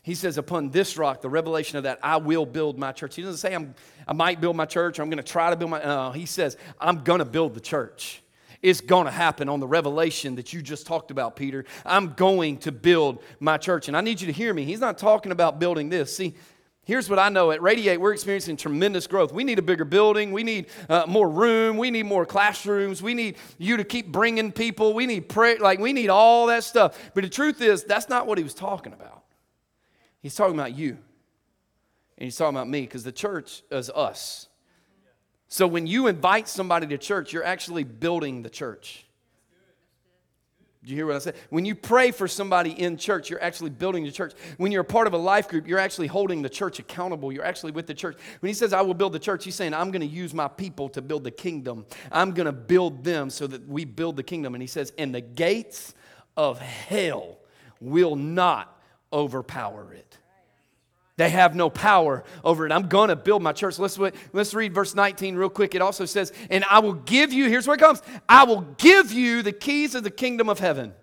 He 0.02 0.14
says, 0.14 0.38
Upon 0.38 0.70
this 0.70 0.96
rock, 0.96 1.20
the 1.20 1.28
revelation 1.28 1.76
of 1.76 1.84
that, 1.84 1.98
I 2.02 2.16
will 2.16 2.46
build 2.46 2.78
my 2.78 2.92
church. 2.92 3.16
He 3.16 3.22
doesn't 3.22 3.36
say, 3.36 3.54
I 4.06 4.12
might 4.14 4.40
build 4.40 4.56
my 4.56 4.64
church, 4.64 4.98
or 4.98 5.02
I'm 5.02 5.10
going 5.10 5.22
to 5.22 5.30
try 5.30 5.50
to 5.50 5.56
build 5.56 5.72
my. 5.72 5.84
No, 5.84 6.10
he 6.10 6.24
says, 6.24 6.56
I'm 6.80 7.04
going 7.04 7.18
to 7.18 7.26
build 7.26 7.52
the 7.52 7.60
church. 7.60 8.22
It's 8.60 8.80
going 8.80 9.04
to 9.06 9.12
happen 9.12 9.48
on 9.48 9.60
the 9.60 9.68
revelation 9.68 10.34
that 10.36 10.52
you 10.52 10.62
just 10.62 10.86
talked 10.86 11.10
about, 11.10 11.36
Peter. 11.36 11.64
I'm 11.86 12.14
going 12.14 12.58
to 12.58 12.72
build 12.72 13.22
my 13.38 13.56
church. 13.56 13.88
And 13.88 13.96
I 13.96 14.00
need 14.00 14.20
you 14.20 14.26
to 14.26 14.32
hear 14.32 14.52
me. 14.52 14.64
He's 14.64 14.80
not 14.80 14.98
talking 14.98 15.30
about 15.30 15.58
building 15.58 15.88
this. 15.88 16.16
See, 16.16 16.34
Here's 16.88 17.10
what 17.10 17.18
I 17.18 17.28
know 17.28 17.50
at 17.50 17.60
Radiate, 17.60 18.00
we're 18.00 18.14
experiencing 18.14 18.56
tremendous 18.56 19.06
growth. 19.06 19.30
We 19.30 19.44
need 19.44 19.58
a 19.58 19.62
bigger 19.62 19.84
building. 19.84 20.32
We 20.32 20.42
need 20.42 20.68
uh, 20.88 21.04
more 21.06 21.28
room. 21.28 21.76
We 21.76 21.90
need 21.90 22.04
more 22.04 22.24
classrooms. 22.24 23.02
We 23.02 23.12
need 23.12 23.36
you 23.58 23.76
to 23.76 23.84
keep 23.84 24.10
bringing 24.10 24.52
people. 24.52 24.94
We 24.94 25.04
need 25.04 25.28
prayer. 25.28 25.58
Like, 25.58 25.80
we 25.80 25.92
need 25.92 26.08
all 26.08 26.46
that 26.46 26.64
stuff. 26.64 26.98
But 27.12 27.24
the 27.24 27.28
truth 27.28 27.60
is, 27.60 27.84
that's 27.84 28.08
not 28.08 28.26
what 28.26 28.38
he 28.38 28.42
was 28.42 28.54
talking 28.54 28.94
about. 28.94 29.24
He's 30.22 30.34
talking 30.34 30.54
about 30.54 30.78
you. 30.78 30.92
And 32.16 32.24
he's 32.24 32.36
talking 32.38 32.56
about 32.56 32.70
me 32.70 32.80
because 32.80 33.04
the 33.04 33.12
church 33.12 33.64
is 33.70 33.90
us. 33.90 34.48
So 35.48 35.66
when 35.66 35.86
you 35.86 36.06
invite 36.06 36.46
somebody 36.46 36.86
to 36.88 36.98
church, 36.98 37.32
you're 37.32 37.44
actually 37.44 37.84
building 37.84 38.42
the 38.42 38.50
church. 38.50 39.06
Do 40.84 40.90
you 40.90 40.96
hear 40.96 41.06
what 41.06 41.16
I 41.16 41.18
said? 41.18 41.36
When 41.50 41.64
you 41.64 41.74
pray 41.74 42.12
for 42.12 42.28
somebody 42.28 42.70
in 42.70 42.96
church, 42.96 43.28
you're 43.28 43.42
actually 43.42 43.70
building 43.70 44.04
the 44.04 44.12
church. 44.12 44.32
When 44.58 44.70
you're 44.70 44.82
a 44.82 44.84
part 44.84 45.06
of 45.06 45.12
a 45.12 45.18
life 45.18 45.48
group, 45.48 45.66
you're 45.66 45.78
actually 45.78 46.06
holding 46.06 46.40
the 46.40 46.48
church 46.48 46.78
accountable. 46.78 47.32
You're 47.32 47.44
actually 47.44 47.72
with 47.72 47.86
the 47.86 47.94
church. 47.94 48.16
When 48.40 48.48
he 48.48 48.54
says, 48.54 48.72
I 48.72 48.82
will 48.82 48.94
build 48.94 49.12
the 49.12 49.18
church, 49.18 49.44
he's 49.44 49.54
saying, 49.54 49.74
I'm 49.74 49.90
going 49.90 50.00
to 50.00 50.06
use 50.06 50.32
my 50.32 50.48
people 50.48 50.88
to 50.90 51.02
build 51.02 51.24
the 51.24 51.30
kingdom. 51.30 51.84
I'm 52.12 52.32
going 52.32 52.46
to 52.46 52.52
build 52.52 53.02
them 53.02 53.28
so 53.28 53.46
that 53.48 53.66
we 53.66 53.84
build 53.84 54.16
the 54.16 54.22
kingdom. 54.22 54.54
And 54.54 54.62
he 54.62 54.68
says, 54.68 54.92
and 54.96 55.14
the 55.14 55.20
gates 55.20 55.94
of 56.36 56.60
hell 56.60 57.38
will 57.80 58.16
not 58.16 58.80
overpower 59.12 59.92
it. 59.92 60.16
They 61.18 61.30
have 61.30 61.56
no 61.56 61.68
power 61.68 62.22
over 62.44 62.64
it. 62.64 62.70
I'm 62.70 62.86
going 62.86 63.08
to 63.08 63.16
build 63.16 63.42
my 63.42 63.52
church. 63.52 63.76
Let's, 63.80 63.98
let's 64.32 64.54
read 64.54 64.72
verse 64.72 64.94
19 64.94 65.34
real 65.34 65.48
quick. 65.48 65.74
It 65.74 65.82
also 65.82 66.04
says, 66.04 66.32
And 66.48 66.64
I 66.70 66.78
will 66.78 66.92
give 66.92 67.32
you, 67.32 67.48
here's 67.48 67.66
where 67.66 67.74
it 67.74 67.80
comes 67.80 68.00
I 68.28 68.44
will 68.44 68.60
give 68.60 69.12
you 69.12 69.42
the 69.42 69.50
keys 69.50 69.96
of 69.96 70.04
the 70.04 70.12
kingdom 70.12 70.48
of 70.48 70.60
heaven. 70.60 70.94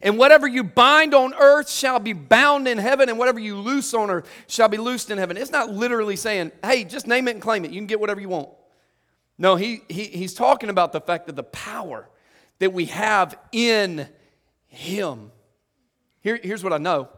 And 0.00 0.18
whatever 0.18 0.46
you 0.46 0.62
bind 0.62 1.14
on 1.14 1.34
earth 1.34 1.68
shall 1.68 1.98
be 1.98 2.12
bound 2.12 2.68
in 2.68 2.78
heaven, 2.78 3.08
and 3.08 3.18
whatever 3.18 3.40
you 3.40 3.56
loose 3.56 3.92
on 3.92 4.08
earth 4.08 4.30
shall 4.46 4.68
be 4.68 4.76
loosed 4.76 5.10
in 5.10 5.18
heaven. 5.18 5.36
It's 5.36 5.50
not 5.50 5.68
literally 5.68 6.14
saying, 6.14 6.52
hey, 6.62 6.84
just 6.84 7.08
name 7.08 7.26
it 7.26 7.32
and 7.32 7.42
claim 7.42 7.64
it. 7.64 7.72
You 7.72 7.80
can 7.80 7.88
get 7.88 7.98
whatever 7.98 8.20
you 8.20 8.28
want. 8.28 8.50
No, 9.36 9.56
he, 9.56 9.82
he, 9.88 10.04
he's 10.04 10.34
talking 10.34 10.70
about 10.70 10.92
the 10.92 11.00
fact 11.00 11.26
that 11.26 11.34
the 11.34 11.42
power 11.42 12.08
that 12.60 12.72
we 12.72 12.84
have 12.84 13.36
in 13.50 14.08
him. 14.68 15.32
Here, 16.20 16.38
here's 16.40 16.62
what 16.62 16.72
I 16.72 16.78
know 16.78 17.08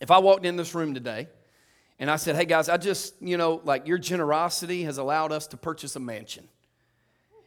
if 0.00 0.10
I 0.10 0.18
walked 0.18 0.44
in 0.44 0.56
this 0.56 0.74
room 0.74 0.94
today 0.94 1.28
and 1.98 2.10
I 2.10 2.16
said, 2.16 2.36
hey 2.36 2.44
guys, 2.44 2.68
I 2.68 2.76
just, 2.76 3.14
you 3.20 3.36
know, 3.36 3.60
like 3.64 3.86
your 3.86 3.98
generosity 3.98 4.84
has 4.84 4.98
allowed 4.98 5.32
us 5.32 5.46
to 5.48 5.56
purchase 5.56 5.96
a 5.96 6.00
mansion. 6.00 6.48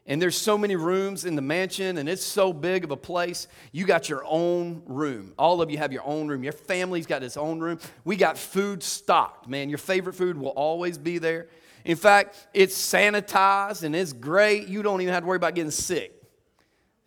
And 0.07 0.19
there's 0.19 0.35
so 0.35 0.57
many 0.57 0.75
rooms 0.75 1.25
in 1.25 1.35
the 1.35 1.43
mansion, 1.43 1.99
and 1.99 2.09
it's 2.09 2.23
so 2.23 2.51
big 2.51 2.83
of 2.83 2.89
a 2.89 2.97
place. 2.97 3.47
You 3.71 3.85
got 3.85 4.09
your 4.09 4.23
own 4.25 4.81
room. 4.87 5.33
All 5.37 5.61
of 5.61 5.69
you 5.69 5.77
have 5.77 5.93
your 5.93 6.03
own 6.03 6.27
room. 6.27 6.43
Your 6.43 6.53
family's 6.53 7.05
got 7.05 7.21
its 7.21 7.37
own 7.37 7.59
room. 7.59 7.79
We 8.03 8.15
got 8.15 8.37
food 8.37 8.81
stocked, 8.81 9.47
man. 9.47 9.69
Your 9.69 9.77
favorite 9.77 10.13
food 10.13 10.37
will 10.37 10.49
always 10.49 10.97
be 10.97 11.19
there. 11.19 11.49
In 11.85 11.95
fact, 11.95 12.47
it's 12.53 12.75
sanitized 12.75 13.83
and 13.83 13.95
it's 13.95 14.11
great. 14.11 14.67
You 14.67 14.81
don't 14.81 15.01
even 15.01 15.13
have 15.13 15.23
to 15.23 15.27
worry 15.27 15.37
about 15.37 15.55
getting 15.55 15.71
sick. 15.71 16.20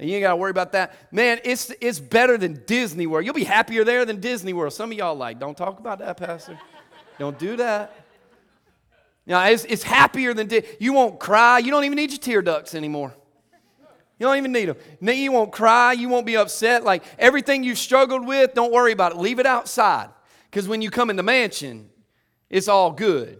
And 0.04 0.10
you 0.10 0.16
ain't 0.16 0.24
got 0.24 0.32
to 0.32 0.36
worry 0.36 0.50
about 0.50 0.72
that. 0.72 0.94
Man, 1.10 1.40
it's, 1.44 1.72
it's 1.80 1.98
better 1.98 2.36
than 2.36 2.62
Disney 2.66 3.06
World. 3.06 3.24
You'll 3.24 3.32
be 3.32 3.42
happier 3.42 3.84
there 3.84 4.04
than 4.04 4.20
Disney 4.20 4.52
World. 4.52 4.74
Some 4.74 4.92
of 4.92 4.98
y'all 4.98 5.14
like, 5.14 5.38
don't 5.38 5.56
talk 5.56 5.80
about 5.80 6.00
that, 6.00 6.18
Pastor. 6.18 6.58
don't 7.18 7.38
do 7.38 7.56
that. 7.56 7.90
Now, 9.24 9.42
it's, 9.46 9.64
it's 9.64 9.82
happier 9.82 10.34
than. 10.34 10.50
You 10.78 10.92
won't 10.92 11.18
cry. 11.18 11.58
You 11.58 11.70
don't 11.70 11.84
even 11.84 11.96
need 11.96 12.10
your 12.10 12.18
tear 12.18 12.42
ducts 12.42 12.74
anymore. 12.74 13.14
You 14.18 14.26
don't 14.26 14.36
even 14.36 14.52
need 14.52 14.66
them. 14.66 14.76
You 15.00 15.32
won't 15.32 15.52
cry. 15.52 15.94
You 15.94 16.10
won't 16.10 16.26
be 16.26 16.36
upset. 16.36 16.84
Like 16.84 17.02
everything 17.18 17.64
you 17.64 17.74
struggled 17.74 18.26
with, 18.26 18.52
don't 18.52 18.74
worry 18.74 18.92
about 18.92 19.12
it. 19.12 19.16
Leave 19.16 19.38
it 19.38 19.46
outside. 19.46 20.10
Because 20.50 20.68
when 20.68 20.82
you 20.82 20.90
come 20.90 21.08
in 21.08 21.16
the 21.16 21.22
mansion, 21.22 21.88
it's 22.50 22.68
all 22.68 22.90
good. 22.90 23.38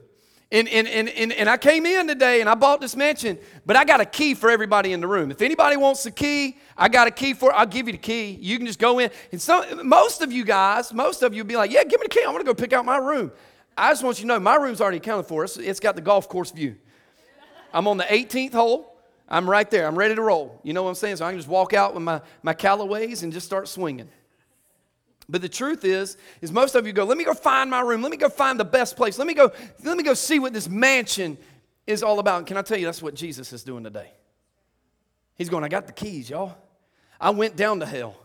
And, 0.55 0.69
and, 0.69 0.87
and, 0.87 1.09
and, 1.09 1.33
and 1.33 1.51
I 1.51 1.57
came 1.57 1.85
in 1.85 2.07
today 2.07 2.41
and 2.41 2.49
I 2.49 2.55
bought 2.55 2.81
this 2.81 2.95
mansion, 2.95 3.39
but 3.67 3.75
I 3.75 3.85
got 3.85 4.01
a 4.01 4.05
key 4.05 4.35
for 4.35 4.51
everybody 4.51 4.93
in 4.93 5.01
the 5.01 5.09
room. 5.09 5.33
If 5.33 5.43
anybody 5.43 5.77
wants 5.77 6.05
the 6.05 6.13
key, 6.13 6.59
I 6.79 6.89
got 6.89 7.09
a 7.09 7.11
key 7.11 7.35
for. 7.35 7.53
I'll 7.53 7.67
give 7.67 7.89
you 7.89 7.93
the 7.93 7.99
key. 7.99 8.39
You 8.41 8.57
can 8.57 8.65
just 8.65 8.79
go 8.79 9.01
in. 9.01 9.11
And 9.33 9.43
some, 9.43 9.89
most 9.89 10.23
of 10.23 10.31
you 10.31 10.45
guys, 10.45 10.95
most 10.95 11.25
of 11.25 11.35
you 11.35 11.43
will 11.43 11.49
be 11.49 11.57
like, 11.57 11.73
yeah, 11.73 11.83
give 11.83 11.99
me 11.99 12.05
the 12.05 12.09
key. 12.09 12.23
I 12.25 12.31
want 12.31 12.39
to 12.39 12.45
go 12.45 12.55
pick 12.55 12.73
out 12.73 12.85
my 12.85 12.99
room. 12.99 13.33
I 13.77 13.91
just 13.91 14.05
want 14.05 14.19
you 14.19 14.23
to 14.23 14.29
know 14.29 14.39
my 14.39 14.55
room's 14.55 14.81
already 14.81 14.99
accounted 14.99 15.27
for. 15.27 15.43
It's, 15.43 15.57
it's 15.57 15.81
got 15.81 15.97
the 15.97 16.03
golf 16.03 16.29
course 16.29 16.53
view. 16.53 16.77
I'm 17.73 17.89
on 17.89 17.97
the 17.97 18.05
18th 18.05 18.53
hole. 18.53 18.97
I'm 19.29 19.51
right 19.51 19.69
there. 19.69 19.89
I'm 19.89 19.99
ready 19.99 20.15
to 20.15 20.23
roll. 20.23 20.61
You 20.63 20.73
know 20.73 20.85
what 20.85 20.91
I'm 20.91 20.95
saying? 20.95 21.17
So 21.17 21.25
I 21.25 21.31
can 21.31 21.39
just 21.41 21.49
walk 21.49 21.75
out 21.75 21.95
with 21.95 22.05
my, 22.05 22.21
my 22.45 22.55
Callaways 22.55 23.25
and 23.25 23.33
just 23.33 23.45
start 23.45 23.67
swinging. 23.67 24.09
But 25.29 25.41
the 25.41 25.49
truth 25.49 25.85
is, 25.85 26.17
is 26.41 26.53
most 26.53 26.75
of 26.75 26.87
you 26.87 26.93
go, 26.93 27.05
let 27.05 27.17
me 27.17 27.25
go 27.25 27.35
find 27.35 27.71
my 27.71 27.81
room. 27.81 28.03
Let 28.03 28.11
me 28.11 28.17
go 28.17 28.29
find 28.29 28.61
the 28.61 28.65
best 28.65 28.97
place. 28.97 29.19
Let 29.19 29.27
me 29.27 29.35
go, 29.35 29.53
let 29.83 29.97
me 29.97 30.03
go 30.03 30.15
see 30.15 30.39
what 30.39 30.53
this 30.53 30.69
mansion 30.69 31.39
is 31.87 32.03
all 32.03 32.19
about. 32.19 32.39
And 32.39 32.47
can 32.47 32.57
I 32.57 32.63
tell 32.63 32.79
you, 32.79 32.87
that's 32.87 33.03
what 33.03 33.15
Jesus 33.15 33.53
is 33.53 33.65
doing 33.65 33.85
today. 33.85 34.11
He's 35.37 35.49
going, 35.49 35.65
I 35.65 35.69
got 35.69 35.87
the 35.87 35.93
keys, 35.93 36.31
y'all. 36.31 36.57
I 37.21 37.31
went 37.31 37.57
down 37.57 37.81
to 37.81 37.87
hell. 37.87 38.17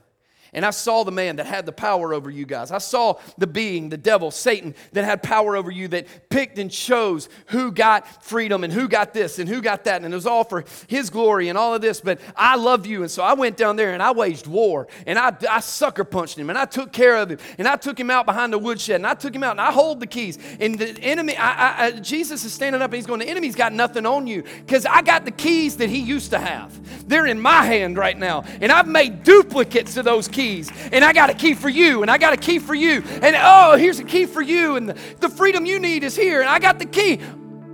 And 0.54 0.66
I 0.66 0.72
saw 0.72 1.04
the 1.04 1.12
man 1.12 1.36
that 1.36 1.46
had 1.46 1.66
the 1.66 1.72
power 1.72 2.14
over 2.14 2.30
you 2.30 2.46
guys. 2.46 2.72
I 2.72 2.80
saw 2.80 3.16
the 3.38 3.46
being, 3.46 3.90
the 3.90 3.98
devil, 3.98 4.32
Satan, 4.32 4.74
that 4.94 5.06
had 5.06 5.22
power 5.22 5.56
over 5.56 5.70
you, 5.70 5.88
that 5.90 6.30
picked 6.30 6.58
and 6.58 6.72
chose 6.72 7.30
who 7.48 7.72
got 7.72 8.24
freedom 8.24 8.64
and 8.64 8.74
who 8.74 8.88
got 8.88 9.14
this 9.14 9.38
and 9.38 9.48
who 9.48 9.62
got 9.62 9.84
that. 9.84 10.04
And 10.04 10.12
it 10.12 10.16
was 10.16 10.26
all 10.26 10.44
for 10.44 10.66
his 10.88 11.12
glory 11.12 11.50
and 11.50 11.58
all 11.58 11.76
of 11.76 11.82
this. 11.82 12.02
But 12.02 12.20
I 12.36 12.56
love 12.56 12.88
you. 12.88 13.04
And 13.04 13.12
so 13.12 13.22
I 13.22 13.34
went 13.34 13.58
down 13.58 13.76
there 13.76 13.94
and 13.94 14.02
I 14.02 14.12
waged 14.12 14.48
war. 14.48 14.88
And 15.06 15.20
I, 15.20 15.36
I 15.50 15.60
sucker 15.60 16.04
punched 16.04 16.38
him 16.38 16.50
and 16.50 16.58
I 16.58 16.66
took 16.66 16.92
care 16.92 17.18
of 17.18 17.30
him. 17.30 17.40
And 17.60 17.68
I 17.68 17.76
took 17.76 18.00
him 18.00 18.10
out 18.10 18.26
behind 18.26 18.52
the 18.52 18.60
woodshed 18.60 18.96
and 18.96 19.08
I 19.08 19.14
took 19.14 19.36
him 19.36 19.44
out 19.44 19.52
and 19.52 19.62
I 19.62 19.72
hold 19.72 20.00
the 20.00 20.08
keys. 20.08 20.40
And 20.60 20.80
the 20.80 21.00
enemy, 21.02 21.38
I, 21.38 21.86
I, 21.86 21.92
Jesus 21.92 22.44
is 22.44 22.54
standing 22.54 22.82
up 22.82 22.90
and 22.90 22.96
he's 22.96 23.06
going, 23.06 23.20
The 23.20 23.30
enemy's 23.30 23.56
got 23.56 23.72
nothing 23.72 24.08
on 24.08 24.26
you 24.26 24.44
because 24.66 24.88
I 24.88 25.04
got 25.04 25.26
the 25.26 25.32
keys 25.32 25.78
that 25.78 25.90
he 25.90 26.00
used 26.00 26.32
to 26.32 26.40
have. 26.40 27.08
They're 27.08 27.28
in 27.28 27.40
my 27.40 27.66
hand 27.66 27.98
right 27.98 28.18
now. 28.18 28.46
And 28.62 28.72
I've 28.72 28.88
made 28.88 29.24
duplicates 29.24 29.96
of 29.98 30.06
those 30.06 30.28
keys 30.28 30.39
keys. 30.40 30.72
And 30.94 31.04
I 31.04 31.12
got 31.12 31.30
a 31.30 31.34
key 31.34 31.54
for 31.54 31.70
you, 31.70 32.02
and 32.02 32.10
I 32.10 32.18
got 32.18 32.32
a 32.34 32.38
key 32.38 32.60
for 32.60 32.74
you. 32.74 33.04
And 33.22 33.36
oh, 33.38 33.76
here's 33.78 34.00
a 34.00 34.06
key 34.06 34.26
for 34.26 34.42
you, 34.42 34.78
and 34.78 34.90
the, 34.90 34.98
the 35.20 35.30
freedom 35.30 35.66
you 35.66 35.80
need 35.80 36.04
is 36.04 36.16
here, 36.16 36.40
and 36.40 36.50
I 36.50 36.60
got 36.60 36.80
the 36.80 36.86
key. 36.86 37.20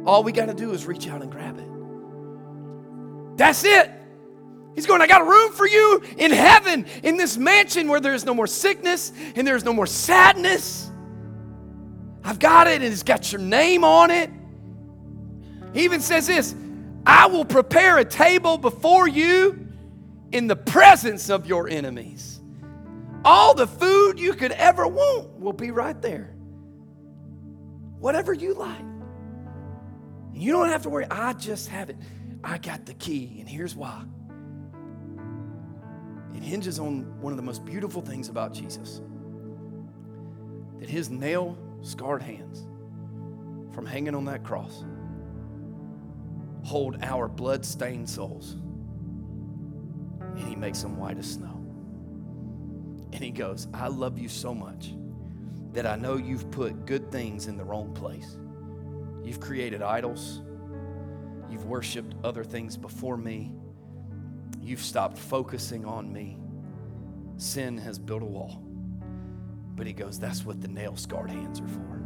All 0.05 0.23
we 0.23 0.31
got 0.31 0.47
to 0.47 0.53
do 0.53 0.71
is 0.71 0.85
reach 0.85 1.07
out 1.07 1.21
and 1.21 1.31
grab 1.31 1.59
it. 1.59 3.37
That's 3.37 3.63
it. 3.63 3.91
He's 4.73 4.87
going, 4.87 5.01
I 5.01 5.07
got 5.07 5.21
a 5.21 5.25
room 5.25 5.51
for 5.53 5.67
you 5.67 6.03
in 6.17 6.31
heaven, 6.31 6.85
in 7.03 7.17
this 7.17 7.37
mansion 7.37 7.87
where 7.87 7.99
there's 7.99 8.25
no 8.25 8.33
more 8.33 8.47
sickness 8.47 9.13
and 9.35 9.47
there's 9.47 9.63
no 9.63 9.71
more 9.71 9.87
sadness. 9.87 10.89
I've 12.23 12.39
got 12.39 12.67
it, 12.67 12.81
and 12.81 12.85
it's 12.85 13.03
got 13.03 13.31
your 13.31 13.41
name 13.41 13.83
on 13.83 14.09
it. 14.09 14.31
He 15.73 15.83
even 15.83 16.01
says 16.01 16.27
this 16.27 16.55
I 17.05 17.27
will 17.27 17.45
prepare 17.45 17.99
a 17.99 18.05
table 18.05 18.57
before 18.57 19.07
you 19.07 19.67
in 20.31 20.47
the 20.47 20.55
presence 20.55 21.29
of 21.29 21.45
your 21.45 21.69
enemies. 21.69 22.34
All 23.25 23.55
the 23.55 23.67
food 23.67 24.19
you 24.19 24.33
could 24.33 24.51
ever 24.53 24.87
want 24.87 25.39
will 25.39 25.53
be 25.53 25.71
right 25.71 25.99
there. 26.01 26.35
Whatever 27.99 28.33
you 28.33 28.53
like. 28.53 28.85
You 30.31 30.51
don't 30.51 30.69
have 30.69 30.83
to 30.83 30.89
worry. 30.89 31.07
I 31.09 31.33
just 31.33 31.69
have 31.69 31.89
it. 31.89 31.97
I 32.43 32.59
got 32.59 32.85
the 32.85 32.93
key, 32.93 33.37
and 33.39 33.49
here's 33.49 33.75
why. 33.75 34.03
It 36.35 36.43
hinges 36.43 36.79
on 36.79 37.19
one 37.19 37.33
of 37.33 37.37
the 37.37 37.43
most 37.43 37.65
beautiful 37.65 38.01
things 38.01 38.29
about 38.29 38.53
Jesus 38.53 39.01
that 40.79 40.89
his 40.89 41.09
nail 41.09 41.57
scarred 41.81 42.21
hands 42.21 42.67
from 43.73 43.85
hanging 43.85 44.13
on 44.13 44.25
that 44.25 44.43
cross 44.43 44.83
hold 46.65 46.97
our 47.03 47.27
blood 47.27 47.63
stained 47.63 48.09
souls, 48.09 48.57
and 50.19 50.47
he 50.47 50.55
makes 50.55 50.81
them 50.81 50.97
white 50.97 51.17
as 51.17 51.33
snow. 51.33 51.54
And 53.15 53.23
he 53.23 53.31
goes, 53.31 53.69
I 53.73 53.87
love 53.87 54.19
you 54.19 54.27
so 54.27 54.53
much 54.53 54.93
that 55.71 55.85
I 55.85 55.95
know 55.95 56.17
you've 56.17 56.51
put 56.51 56.85
good 56.85 57.13
things 57.13 57.47
in 57.47 57.55
the 57.55 57.63
wrong 57.63 57.93
place. 57.93 58.37
You've 59.23 59.39
created 59.39 59.81
idols, 59.81 60.41
you've 61.49 61.63
worshiped 61.63 62.13
other 62.25 62.43
things 62.43 62.75
before 62.75 63.15
me, 63.15 63.53
you've 64.59 64.81
stopped 64.81 65.17
focusing 65.17 65.85
on 65.85 66.11
me. 66.11 66.37
Sin 67.37 67.77
has 67.77 67.97
built 67.97 68.21
a 68.21 68.25
wall. 68.25 68.61
But 69.75 69.87
he 69.87 69.93
goes, 69.93 70.19
That's 70.19 70.43
what 70.43 70.59
the 70.59 70.67
nail 70.67 70.97
scarred 70.97 71.29
hands 71.31 71.61
are 71.61 71.67
for. 71.69 72.03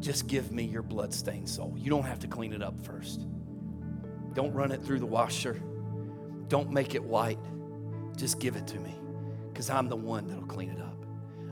Just 0.00 0.26
give 0.26 0.52
me 0.52 0.64
your 0.64 0.82
blood-stained 0.82 1.48
soul. 1.48 1.74
You 1.78 1.88
don't 1.88 2.04
have 2.04 2.18
to 2.18 2.26
clean 2.26 2.52
it 2.52 2.62
up 2.62 2.78
first. 2.84 3.26
Don't 4.34 4.52
run 4.52 4.70
it 4.70 4.84
through 4.84 4.98
the 4.98 5.06
washer. 5.06 5.62
Don't 6.48 6.70
make 6.72 6.94
it 6.94 7.02
white. 7.02 7.40
Just 8.18 8.38
give 8.38 8.54
it 8.54 8.66
to 8.66 8.78
me 8.80 8.98
because 9.58 9.70
I'm 9.70 9.88
the 9.88 9.96
one 9.96 10.28
that'll 10.28 10.44
clean 10.44 10.70
it 10.70 10.80
up. 10.80 11.04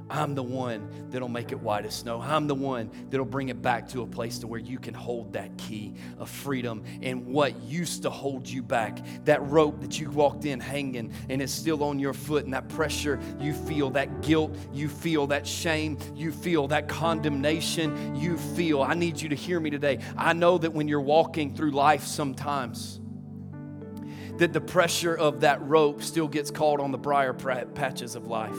I'm 0.09 0.37
the 0.37 0.43
one 0.45 1.09
that'll 1.11 1.29
make 1.29 1.51
it 1.51 1.59
white 1.59 1.85
as 1.85 1.93
snow. 1.93 2.21
I'm 2.21 2.47
the 2.47 2.55
one 2.55 2.89
that'll 3.11 3.27
bring 3.27 3.49
it 3.49 3.61
back 3.61 3.89
to 3.89 4.03
a 4.03 4.07
place 4.07 4.39
to 4.39 4.47
where 4.47 4.61
you 4.61 4.79
can 4.79 4.95
hold 4.95 5.33
that 5.33 5.59
key 5.59 5.95
of 6.17 6.31
freedom 6.31 6.85
and 7.03 7.27
what 7.27 7.61
used 7.63 8.03
to 8.03 8.11
hold 8.11 8.49
you 8.49 8.63
back. 8.63 9.05
That 9.25 9.45
rope 9.49 9.81
that 9.81 9.99
you 9.99 10.09
walked 10.09 10.45
in 10.45 10.61
hanging 10.61 11.13
and 11.29 11.43
it's 11.43 11.53
still 11.53 11.83
on 11.83 11.99
your 11.99 12.15
foot, 12.15 12.45
and 12.45 12.55
that 12.55 12.69
pressure 12.69 13.19
you 13.41 13.53
feel, 13.53 13.91
that 13.91 14.23
guilt 14.23 14.57
you 14.73 14.89
feel, 14.89 15.27
that 15.27 15.45
shame 15.45 15.99
you 16.15 16.31
feel, 16.31 16.69
that 16.69 16.87
condemnation 16.87 18.15
you 18.15 18.39
feel. 18.39 18.83
I 18.83 18.95
need 18.95 19.21
you 19.21 19.29
to 19.31 19.35
hear 19.35 19.59
me 19.59 19.71
today. 19.71 19.99
I 20.17 20.33
know 20.33 20.59
that 20.59 20.73
when 20.73 20.87
you're 20.87 21.01
walking 21.01 21.57
through 21.57 21.73
life 21.73 22.05
sometimes, 22.05 23.01
that 24.39 24.53
the 24.53 24.61
pressure 24.61 25.15
of 25.15 25.41
that 25.41 25.67
rope 25.67 26.03
still 26.03 26.29
gets 26.29 26.51
caught 26.51 26.81
on 26.81 26.93
the 26.93 26.99
briar 26.99 27.33
patches 27.33 28.15
of 28.15 28.27
life. 28.27 28.59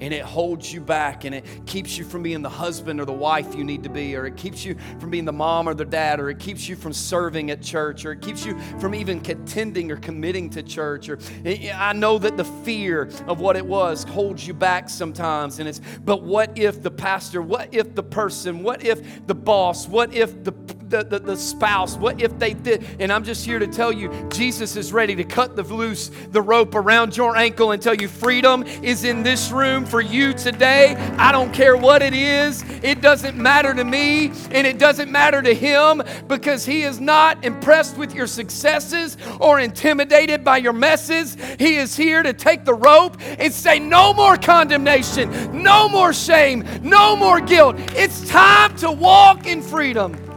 and 0.00 0.14
it 0.14 0.22
holds 0.22 0.72
you 0.72 0.80
back 0.80 1.24
and 1.24 1.34
it 1.34 1.44
keeps 1.66 1.98
you 1.98 2.04
from 2.04 2.22
being 2.22 2.42
the 2.42 2.48
husband 2.48 3.00
or 3.00 3.04
the 3.04 3.12
wife 3.12 3.54
you 3.54 3.62
need 3.62 3.82
to 3.82 3.90
be, 3.90 4.16
or 4.16 4.26
it 4.26 4.36
keeps 4.36 4.64
you 4.64 4.74
from 4.98 5.10
being 5.10 5.26
the 5.26 5.32
mom 5.32 5.68
or 5.68 5.74
the 5.74 5.84
dad, 5.84 6.18
or 6.18 6.30
it 6.30 6.38
keeps 6.38 6.68
you 6.68 6.74
from 6.74 6.92
serving 6.92 7.50
at 7.50 7.62
church, 7.62 8.04
or 8.04 8.12
it 8.12 8.22
keeps 8.22 8.44
you 8.44 8.58
from 8.78 8.94
even 8.94 9.20
contending 9.20 9.92
or 9.92 9.96
committing 9.96 10.48
to 10.48 10.62
church. 10.62 11.08
Or 11.08 11.18
eh, 11.44 11.68
eh, 11.68 11.76
I 11.76 11.92
know 11.92 12.18
that 12.18 12.36
the 12.36 12.44
fear 12.44 13.10
of 13.26 13.40
what 13.40 13.56
it 13.56 13.66
was 13.66 14.04
holds 14.04 14.46
you 14.46 14.54
back 14.54 14.88
sometimes. 14.88 15.58
And 15.58 15.68
it's, 15.68 15.80
but 16.02 16.22
what 16.22 16.56
if 16.56 16.82
the 16.82 16.90
pastor, 16.90 17.42
what 17.42 17.72
if 17.72 17.94
the 17.94 18.02
person, 18.02 18.62
what 18.62 18.82
if 18.82 19.26
the 19.26 19.34
boss, 19.34 19.86
what 19.86 20.14
if 20.14 20.44
the 20.44 20.52
the, 20.90 21.04
the, 21.04 21.20
the, 21.20 21.36
spouse? 21.36 21.96
What 21.96 22.20
if 22.20 22.36
they 22.38 22.52
did? 22.52 22.84
And 22.98 23.12
I'm 23.12 23.24
just 23.24 23.46
here 23.46 23.58
to 23.58 23.66
tell 23.66 23.92
you, 23.92 24.10
Jesus 24.30 24.76
is 24.76 24.92
ready 24.92 25.14
to 25.14 25.24
cut 25.24 25.56
the 25.56 25.62
loose 25.62 26.10
the 26.30 26.42
rope 26.42 26.74
around 26.74 27.16
your 27.16 27.36
ankle 27.36 27.70
and 27.70 27.80
tell 27.80 27.94
you 27.94 28.08
freedom 28.08 28.64
is 28.82 29.04
in 29.04 29.22
this 29.22 29.50
room 29.52 29.86
for 29.86 30.00
you 30.00 30.34
today. 30.34 30.96
I 31.16 31.32
don't 31.32 31.52
care 31.52 31.76
what 31.76 32.02
it 32.02 32.12
is. 32.12 32.64
It 32.82 33.00
doesn't 33.00 33.36
matter 33.36 33.72
to 33.72 33.84
me 33.84 34.32
and 34.50 34.66
it 34.66 34.78
doesn't 34.78 35.10
matter 35.10 35.40
to 35.42 35.54
him 35.54 36.02
because 36.28 36.66
he 36.66 36.82
is 36.82 37.00
not 37.00 37.44
impressed 37.44 37.96
with 37.96 38.14
your 38.14 38.26
successes 38.26 39.16
or 39.38 39.60
intimidated 39.60 40.44
by 40.44 40.58
your 40.58 40.72
messes. 40.72 41.36
He 41.58 41.76
is 41.76 41.96
here 41.96 42.22
to 42.22 42.32
take 42.32 42.64
the 42.64 42.74
rope 42.74 43.16
and 43.38 43.52
say, 43.52 43.78
No 43.78 44.12
more 44.12 44.36
condemnation, 44.36 45.62
no 45.62 45.88
more 45.88 46.12
shame, 46.12 46.64
no 46.82 47.14
more 47.14 47.40
guilt. 47.40 47.76
It's 47.94 48.28
time 48.28 48.76
to 48.78 48.90
walk 48.90 49.46
in 49.46 49.62
freedom. 49.62 50.29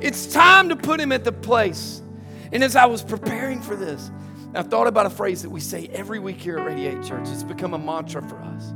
It's 0.00 0.26
time 0.26 0.68
to 0.68 0.76
put 0.76 1.00
him 1.00 1.12
at 1.12 1.24
the 1.24 1.32
place. 1.32 2.02
And 2.52 2.62
as 2.62 2.76
I 2.76 2.86
was 2.86 3.02
preparing 3.02 3.60
for 3.60 3.76
this, 3.76 4.10
I 4.54 4.62
thought 4.62 4.86
about 4.86 5.06
a 5.06 5.10
phrase 5.10 5.42
that 5.42 5.50
we 5.50 5.60
say 5.60 5.88
every 5.92 6.18
week 6.18 6.40
here 6.40 6.58
at 6.58 6.66
Radiate 6.66 7.02
Church. 7.02 7.28
It's 7.28 7.42
become 7.42 7.74
a 7.74 7.78
mantra 7.78 8.22
for 8.22 8.38
us. 8.40 8.72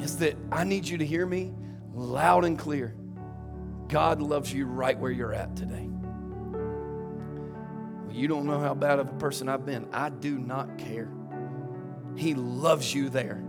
Is 0.00 0.18
that 0.18 0.36
I 0.50 0.64
need 0.64 0.86
you 0.88 0.98
to 0.98 1.06
hear 1.06 1.26
me 1.26 1.52
loud 1.94 2.44
and 2.44 2.58
clear. 2.58 2.94
God 3.88 4.20
loves 4.20 4.52
you 4.52 4.66
right 4.66 4.98
where 4.98 5.10
you're 5.10 5.32
at 5.32 5.54
today. 5.56 5.88
You 8.10 8.28
don't 8.28 8.46
know 8.46 8.60
how 8.60 8.74
bad 8.74 8.98
of 8.98 9.08
a 9.08 9.14
person 9.14 9.48
I've 9.48 9.66
been. 9.66 9.88
I 9.92 10.08
do 10.08 10.38
not 10.38 10.78
care. 10.78 11.10
He 12.16 12.34
loves 12.34 12.94
you 12.94 13.08
there. 13.08 13.42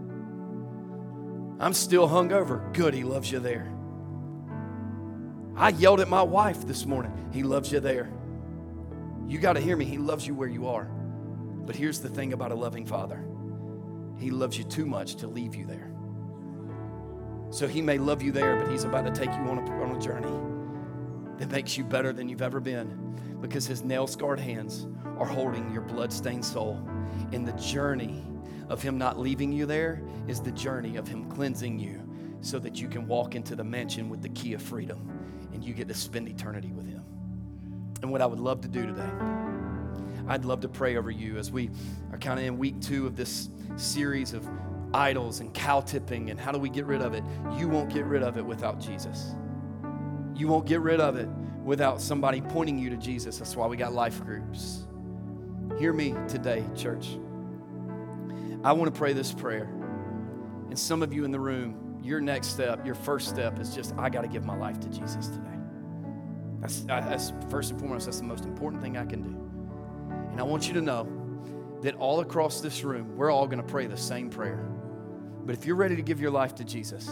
I'm 1.60 1.74
still 1.74 2.08
hungover. 2.08 2.74
Good, 2.74 2.94
He 2.94 3.04
loves 3.04 3.32
you 3.32 3.40
there. 3.40 3.75
I 5.58 5.70
yelled 5.70 6.02
at 6.02 6.10
my 6.10 6.22
wife 6.22 6.68
this 6.68 6.86
morning. 6.86 7.14
He 7.32 7.42
loves 7.42 7.72
you 7.72 7.80
there. 7.80 8.10
You 9.26 9.40
got 9.40 9.54
to 9.54 9.62
hear 9.62 9.78
me. 9.78 9.86
He 9.86 9.98
loves 9.98 10.28
you 10.28 10.36
where 10.36 10.50
you 10.50 10.68
are. 10.68 10.84
But 10.84 11.78
here's 11.78 12.00
the 12.00 12.10
thing 12.10 12.34
about 12.34 12.52
a 12.52 12.56
loving 12.56 12.86
father 12.86 13.26
He 14.18 14.32
loves 14.32 14.58
you 14.58 14.66
too 14.66 14.86
much 14.86 15.16
to 15.16 15.28
leave 15.28 15.56
you 15.56 15.66
there. 15.66 15.92
So 17.52 17.68
He 17.68 17.82
may 17.82 17.98
love 17.98 18.22
you 18.22 18.34
there, 18.34 18.58
but 18.58 18.70
He's 18.70 18.84
about 18.84 19.06
to 19.06 19.12
take 19.12 19.30
you 19.30 19.44
on 19.44 19.60
a, 19.60 19.72
on 19.82 19.96
a 19.96 20.00
journey 20.00 21.38
that 21.40 21.50
makes 21.52 21.78
you 21.78 21.86
better 21.86 22.12
than 22.12 22.28
you've 22.28 22.42
ever 22.42 22.60
been 22.60 23.18
because 23.40 23.66
His 23.66 23.82
nail 23.82 24.08
scarred 24.08 24.42
hands 24.42 24.88
are 25.18 25.26
holding 25.26 25.72
your 25.72 25.84
blood-stained 25.84 26.44
soul. 26.44 26.86
In 27.32 27.46
the 27.46 27.54
journey 27.54 28.26
of 28.68 28.82
Him 28.82 28.98
not 28.98 29.18
leaving 29.18 29.54
you 29.54 29.66
there 29.66 30.02
is 30.28 30.42
the 30.42 30.52
journey 30.52 30.98
of 30.98 31.08
Him 31.08 31.30
cleansing 31.30 31.80
you 31.80 32.02
so 32.42 32.60
that 32.60 32.82
you 32.82 32.90
can 32.90 33.08
walk 33.08 33.36
into 33.36 33.56
the 33.56 33.64
mansion 33.64 34.10
with 34.10 34.22
the 34.22 34.30
key 34.30 34.54
of 34.54 34.62
freedom 34.62 35.15
and 35.56 35.64
you 35.64 35.74
get 35.74 35.88
to 35.88 35.94
spend 35.94 36.28
eternity 36.28 36.72
with 36.72 36.88
Him. 36.88 37.04
And 38.02 38.12
what 38.12 38.22
I 38.22 38.26
would 38.28 38.40
love 38.40 38.62
to 38.62 38.68
do 38.68 38.86
today 38.86 39.10
I'd 40.28 40.46
love 40.46 40.62
to 40.62 40.70
pray 40.70 40.98
over 40.98 41.12
you 41.12 41.38
as 41.38 41.52
we 41.52 41.70
are 42.12 42.18
kind 42.18 42.40
of 42.40 42.46
in 42.46 42.58
week 42.58 42.82
two 42.82 43.06
of 43.06 43.16
this 43.16 43.50
series 43.76 44.34
of 44.34 44.48
idols 44.94 45.40
and 45.40 45.54
cow 45.54 45.82
tipping 45.82 46.32
and 46.32 46.40
how 46.40 46.52
do 46.52 46.58
we 46.58 46.70
get 46.70 46.86
rid 46.86 47.02
of 47.02 47.14
it. 47.14 47.24
You 47.58 47.68
won't 47.68 47.94
get 47.94 48.06
rid 48.06 48.24
of 48.24 48.38
it 48.38 48.46
without 48.46 48.80
Jesus. 48.80 49.36
You 50.36 50.48
won't 50.48 50.66
get 50.66 50.82
rid 50.82 51.00
of 51.00 51.16
it 51.16 51.30
without 51.64 52.02
somebody 52.02 52.42
pointing 52.42 52.80
you 52.80 52.90
to 52.90 52.98
Jesus. 52.98 53.38
That's 53.38 53.56
why 53.56 53.68
we 53.68 53.78
got 53.78 53.94
life 53.94 54.24
groups. 54.24 54.88
Hear 55.78 55.94
me 55.94 56.16
today, 56.28 56.64
church. 56.76 57.18
I 58.64 58.72
want 58.72 58.92
to 58.92 58.98
pray 58.98 59.14
this 59.14 59.32
prayer. 59.32 59.70
And 60.70 60.80
some 60.80 61.04
of 61.04 61.14
you 61.14 61.24
in 61.24 61.32
the 61.32 61.40
room, 61.40 61.85
your 62.06 62.22
next 62.22 62.48
step, 62.48 62.86
your 62.86 62.96
first 62.96 63.28
step 63.30 63.60
is 63.60 63.74
just, 63.74 63.94
I 63.98 64.10
got 64.10 64.22
to 64.22 64.28
give 64.28 64.46
my 64.46 64.56
life 64.56 64.80
to 64.82 64.90
Jesus 64.90 65.28
today. 65.28 65.50
That's, 66.60 66.82
that's 66.82 67.34
first 67.50 67.72
and 67.72 67.80
foremost, 67.80 68.06
that's 68.06 68.20
the 68.20 68.26
most 68.26 68.46
important 68.46 68.82
thing 68.82 68.98
I 68.98 69.06
can 69.06 69.22
do. 69.22 69.46
And 70.32 70.40
I 70.40 70.44
want 70.44 70.68
you 70.68 70.74
to 70.76 70.82
know 70.82 71.08
that 71.82 71.96
all 71.96 72.20
across 72.20 72.62
this 72.62 72.84
room, 72.84 73.16
we're 73.16 73.32
all 73.32 73.48
going 73.48 73.62
to 73.62 73.68
pray 73.68 73.88
the 73.88 73.98
same 73.98 74.30
prayer. 74.30 74.68
But 75.46 75.56
if 75.56 75.66
you're 75.66 75.76
ready 75.76 75.96
to 75.96 76.02
give 76.02 76.20
your 76.20 76.32
life 76.32 76.56
to 76.56 76.64
Jesus 76.64 77.08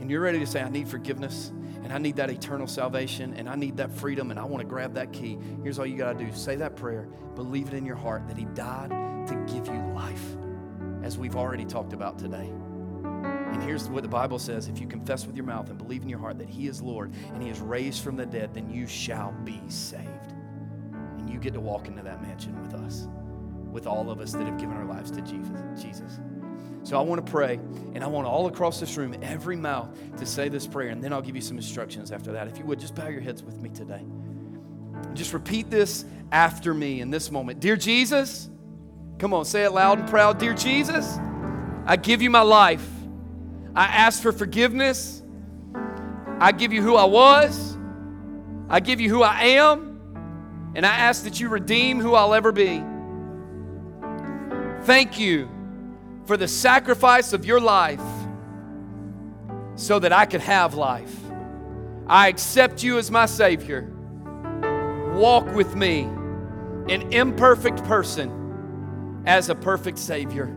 and 0.00 0.10
you're 0.10 0.20
ready 0.20 0.38
to 0.38 0.46
say, 0.46 0.62
I 0.62 0.68
need 0.68 0.88
forgiveness 0.88 1.52
and 1.82 1.92
I 1.92 1.98
need 1.98 2.16
that 2.16 2.30
eternal 2.30 2.66
salvation 2.66 3.34
and 3.34 3.48
I 3.48 3.56
need 3.56 3.76
that 3.78 3.90
freedom 3.90 4.30
and 4.30 4.38
I 4.38 4.44
want 4.44 4.62
to 4.62 4.68
grab 4.68 4.94
that 4.94 5.12
key, 5.12 5.38
here's 5.62 5.78
all 5.78 5.86
you 5.86 5.96
got 5.96 6.18
to 6.18 6.24
do 6.24 6.34
say 6.34 6.56
that 6.56 6.76
prayer, 6.76 7.08
believe 7.34 7.68
it 7.68 7.74
in 7.74 7.84
your 7.84 7.96
heart 7.96 8.26
that 8.28 8.36
He 8.36 8.44
died 8.46 8.90
to 9.28 9.34
give 9.52 9.66
you 9.66 9.80
life, 9.94 10.24
as 11.02 11.16
we've 11.16 11.36
already 11.36 11.64
talked 11.64 11.92
about 11.92 12.18
today. 12.18 12.50
And 13.60 13.68
here's 13.68 13.90
what 13.90 14.02
the 14.02 14.08
Bible 14.08 14.38
says 14.38 14.68
if 14.68 14.80
you 14.80 14.86
confess 14.86 15.26
with 15.26 15.36
your 15.36 15.44
mouth 15.44 15.68
and 15.68 15.76
believe 15.76 16.00
in 16.00 16.08
your 16.08 16.18
heart 16.18 16.38
that 16.38 16.48
He 16.48 16.66
is 16.66 16.80
Lord 16.80 17.12
and 17.34 17.42
He 17.42 17.50
is 17.50 17.60
raised 17.60 18.02
from 18.02 18.16
the 18.16 18.24
dead, 18.24 18.54
then 18.54 18.70
you 18.70 18.86
shall 18.86 19.32
be 19.44 19.60
saved 19.68 20.32
And 21.18 21.28
you 21.28 21.38
get 21.38 21.52
to 21.52 21.60
walk 21.60 21.86
into 21.86 22.02
that 22.02 22.22
mansion 22.22 22.58
with 22.62 22.72
us, 22.72 23.06
with 23.70 23.86
all 23.86 24.10
of 24.10 24.18
us 24.18 24.32
that 24.32 24.46
have 24.46 24.56
given 24.56 24.74
our 24.74 24.86
lives 24.86 25.10
to 25.10 25.20
Jesus. 25.20 26.20
So 26.84 26.98
I 26.98 27.02
want 27.02 27.24
to 27.24 27.30
pray, 27.30 27.60
and 27.92 28.02
I 28.02 28.06
want 28.06 28.26
all 28.26 28.46
across 28.46 28.80
this 28.80 28.96
room, 28.96 29.14
every 29.20 29.56
mouth, 29.56 29.90
to 30.16 30.24
say 30.24 30.48
this 30.48 30.66
prayer, 30.66 30.88
and 30.88 31.04
then 31.04 31.12
I'll 31.12 31.20
give 31.20 31.36
you 31.36 31.42
some 31.42 31.58
instructions 31.58 32.12
after 32.12 32.32
that. 32.32 32.48
If 32.48 32.56
you 32.56 32.64
would, 32.64 32.80
just 32.80 32.94
bow 32.94 33.08
your 33.08 33.20
heads 33.20 33.42
with 33.42 33.60
me 33.60 33.68
today. 33.68 34.02
Just 35.12 35.34
repeat 35.34 35.68
this 35.68 36.06
after 36.32 36.72
me 36.72 37.02
in 37.02 37.10
this 37.10 37.30
moment. 37.30 37.60
Dear 37.60 37.76
Jesus, 37.76 38.48
come 39.18 39.34
on, 39.34 39.44
say 39.44 39.64
it 39.64 39.72
loud 39.72 39.98
and 39.98 40.08
proud. 40.08 40.38
Dear 40.38 40.54
Jesus, 40.54 41.18
I 41.84 41.96
give 41.96 42.22
you 42.22 42.30
my 42.30 42.40
life. 42.40 42.88
I 43.74 43.84
ask 43.84 44.22
for 44.22 44.32
forgiveness. 44.32 45.22
I 46.38 46.52
give 46.52 46.72
you 46.72 46.82
who 46.82 46.96
I 46.96 47.04
was. 47.04 47.76
I 48.68 48.80
give 48.80 49.00
you 49.00 49.10
who 49.10 49.22
I 49.22 49.42
am. 49.42 50.72
And 50.74 50.86
I 50.86 50.94
ask 50.94 51.24
that 51.24 51.40
you 51.40 51.48
redeem 51.48 52.00
who 52.00 52.14
I'll 52.14 52.34
ever 52.34 52.52
be. 52.52 52.82
Thank 54.82 55.18
you 55.18 55.48
for 56.24 56.36
the 56.36 56.48
sacrifice 56.48 57.32
of 57.32 57.44
your 57.44 57.60
life 57.60 58.00
so 59.74 59.98
that 59.98 60.12
I 60.12 60.26
could 60.26 60.40
have 60.40 60.74
life. 60.74 61.14
I 62.06 62.28
accept 62.28 62.82
you 62.82 62.98
as 62.98 63.10
my 63.10 63.26
Savior. 63.26 63.88
Walk 65.14 65.46
with 65.54 65.76
me, 65.76 66.02
an 66.88 67.12
imperfect 67.12 67.84
person, 67.84 69.22
as 69.26 69.48
a 69.48 69.54
perfect 69.54 69.98
Savior. 69.98 70.56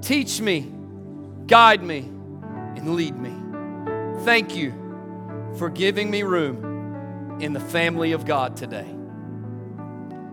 Teach 0.00 0.40
me, 0.40 0.72
guide 1.46 1.82
me, 1.82 1.98
and 2.76 2.94
lead 2.94 3.16
me. 3.16 3.32
Thank 4.24 4.56
you 4.56 4.72
for 5.58 5.68
giving 5.68 6.10
me 6.10 6.22
room 6.22 7.38
in 7.40 7.52
the 7.52 7.60
family 7.60 8.12
of 8.12 8.24
God 8.24 8.56
today. 8.56 8.86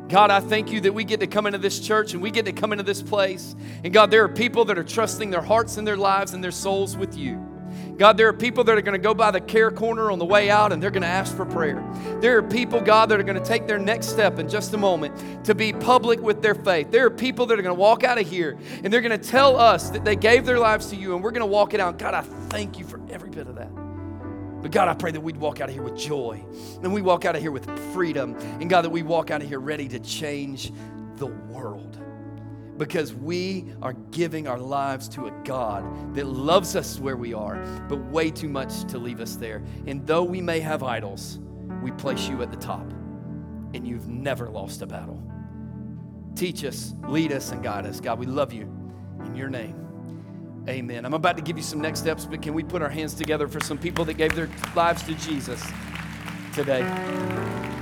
God, 0.07 0.31
I 0.31 0.39
thank 0.39 0.71
you 0.71 0.81
that 0.81 0.93
we 0.93 1.03
get 1.03 1.19
to 1.19 1.27
come 1.27 1.45
into 1.45 1.59
this 1.59 1.79
church 1.79 2.13
and 2.13 2.21
we 2.21 2.31
get 2.31 2.45
to 2.45 2.51
come 2.51 2.71
into 2.71 2.83
this 2.83 3.01
place. 3.01 3.55
And 3.83 3.93
God, 3.93 4.09
there 4.09 4.23
are 4.23 4.29
people 4.29 4.65
that 4.65 4.77
are 4.77 4.83
trusting 4.83 5.29
their 5.29 5.41
hearts 5.41 5.77
and 5.77 5.87
their 5.87 5.97
lives 5.97 6.33
and 6.33 6.43
their 6.43 6.51
souls 6.51 6.97
with 6.97 7.15
you. 7.15 7.48
God, 7.97 8.17
there 8.17 8.27
are 8.27 8.33
people 8.33 8.63
that 8.63 8.77
are 8.77 8.81
going 8.81 8.99
to 8.99 9.03
go 9.03 9.13
by 9.13 9.31
the 9.31 9.41
care 9.41 9.71
corner 9.71 10.11
on 10.11 10.19
the 10.19 10.25
way 10.25 10.49
out 10.49 10.71
and 10.71 10.81
they're 10.81 10.91
going 10.91 11.03
to 11.03 11.07
ask 11.07 11.35
for 11.35 11.45
prayer. 11.45 11.83
There 12.21 12.37
are 12.37 12.43
people, 12.43 12.81
God, 12.81 13.09
that 13.09 13.19
are 13.19 13.23
going 13.23 13.41
to 13.41 13.45
take 13.45 13.67
their 13.67 13.79
next 13.79 14.07
step 14.07 14.39
in 14.39 14.47
just 14.47 14.73
a 14.73 14.77
moment 14.77 15.45
to 15.45 15.55
be 15.55 15.73
public 15.73 16.21
with 16.21 16.41
their 16.41 16.55
faith. 16.55 16.91
There 16.91 17.05
are 17.05 17.11
people 17.11 17.45
that 17.47 17.59
are 17.59 17.61
going 17.61 17.75
to 17.75 17.79
walk 17.79 18.03
out 18.03 18.19
of 18.19 18.27
here 18.27 18.57
and 18.83 18.91
they're 18.91 19.01
going 19.01 19.19
to 19.19 19.29
tell 19.29 19.57
us 19.57 19.89
that 19.89 20.05
they 20.05 20.15
gave 20.15 20.45
their 20.45 20.59
lives 20.59 20.87
to 20.87 20.95
you 20.95 21.13
and 21.13 21.23
we're 21.23 21.31
going 21.31 21.41
to 21.41 21.45
walk 21.45 21.73
it 21.73 21.79
out. 21.79 21.97
God, 21.99 22.13
I 22.13 22.21
thank 22.21 22.79
you 22.79 22.85
for 22.85 23.01
every 23.09 23.29
bit 23.29 23.47
of 23.47 23.55
that. 23.55 23.69
But 24.61 24.71
God, 24.71 24.87
I 24.87 24.93
pray 24.93 25.11
that 25.11 25.21
we'd 25.21 25.37
walk 25.37 25.61
out 25.61 25.69
of 25.69 25.75
here 25.75 25.83
with 25.83 25.97
joy 25.97 26.43
and 26.83 26.93
we 26.93 27.01
walk 27.01 27.25
out 27.25 27.35
of 27.35 27.41
here 27.41 27.51
with 27.51 27.65
freedom. 27.93 28.35
And 28.59 28.69
God, 28.69 28.83
that 28.83 28.89
we 28.89 29.03
walk 29.03 29.31
out 29.31 29.41
of 29.41 29.47
here 29.47 29.59
ready 29.59 29.87
to 29.89 29.99
change 29.99 30.71
the 31.15 31.27
world 31.27 31.98
because 32.79 33.13
we 33.13 33.65
are 33.81 33.93
giving 34.11 34.47
our 34.47 34.57
lives 34.57 35.09
to 35.09 35.27
a 35.27 35.31
God 35.43 36.15
that 36.15 36.25
loves 36.25 36.75
us 36.77 36.97
where 36.97 37.17
we 37.17 37.33
are, 37.33 37.57
but 37.89 37.97
way 38.05 38.31
too 38.31 38.47
much 38.47 38.85
to 38.85 38.97
leave 38.97 39.19
us 39.19 39.35
there. 39.35 39.61
And 39.85 40.07
though 40.07 40.23
we 40.23 40.41
may 40.41 40.61
have 40.61 40.81
idols, 40.81 41.39
we 41.83 41.91
place 41.91 42.27
you 42.29 42.41
at 42.41 42.51
the 42.51 42.57
top, 42.57 42.89
and 43.73 43.85
you've 43.85 44.07
never 44.07 44.49
lost 44.49 44.81
a 44.81 44.87
battle. 44.87 45.21
Teach 46.35 46.63
us, 46.63 46.95
lead 47.07 47.33
us, 47.33 47.51
and 47.51 47.61
guide 47.61 47.85
us. 47.85 47.99
God, 47.99 48.17
we 48.17 48.25
love 48.25 48.53
you 48.53 48.63
in 49.25 49.35
your 49.35 49.49
name. 49.49 49.75
Amen. 50.69 51.05
I'm 51.05 51.13
about 51.13 51.35
to 51.35 51.43
give 51.43 51.57
you 51.57 51.63
some 51.63 51.81
next 51.81 51.99
steps, 51.99 52.25
but 52.25 52.41
can 52.41 52.53
we 52.53 52.63
put 52.63 52.81
our 52.81 52.89
hands 52.89 53.13
together 53.13 53.47
for 53.47 53.59
some 53.59 53.77
people 53.77 54.05
that 54.05 54.13
gave 54.13 54.33
their 54.35 54.49
lives 54.73 55.03
to 55.03 55.13
Jesus 55.15 55.61
today? 56.53 57.78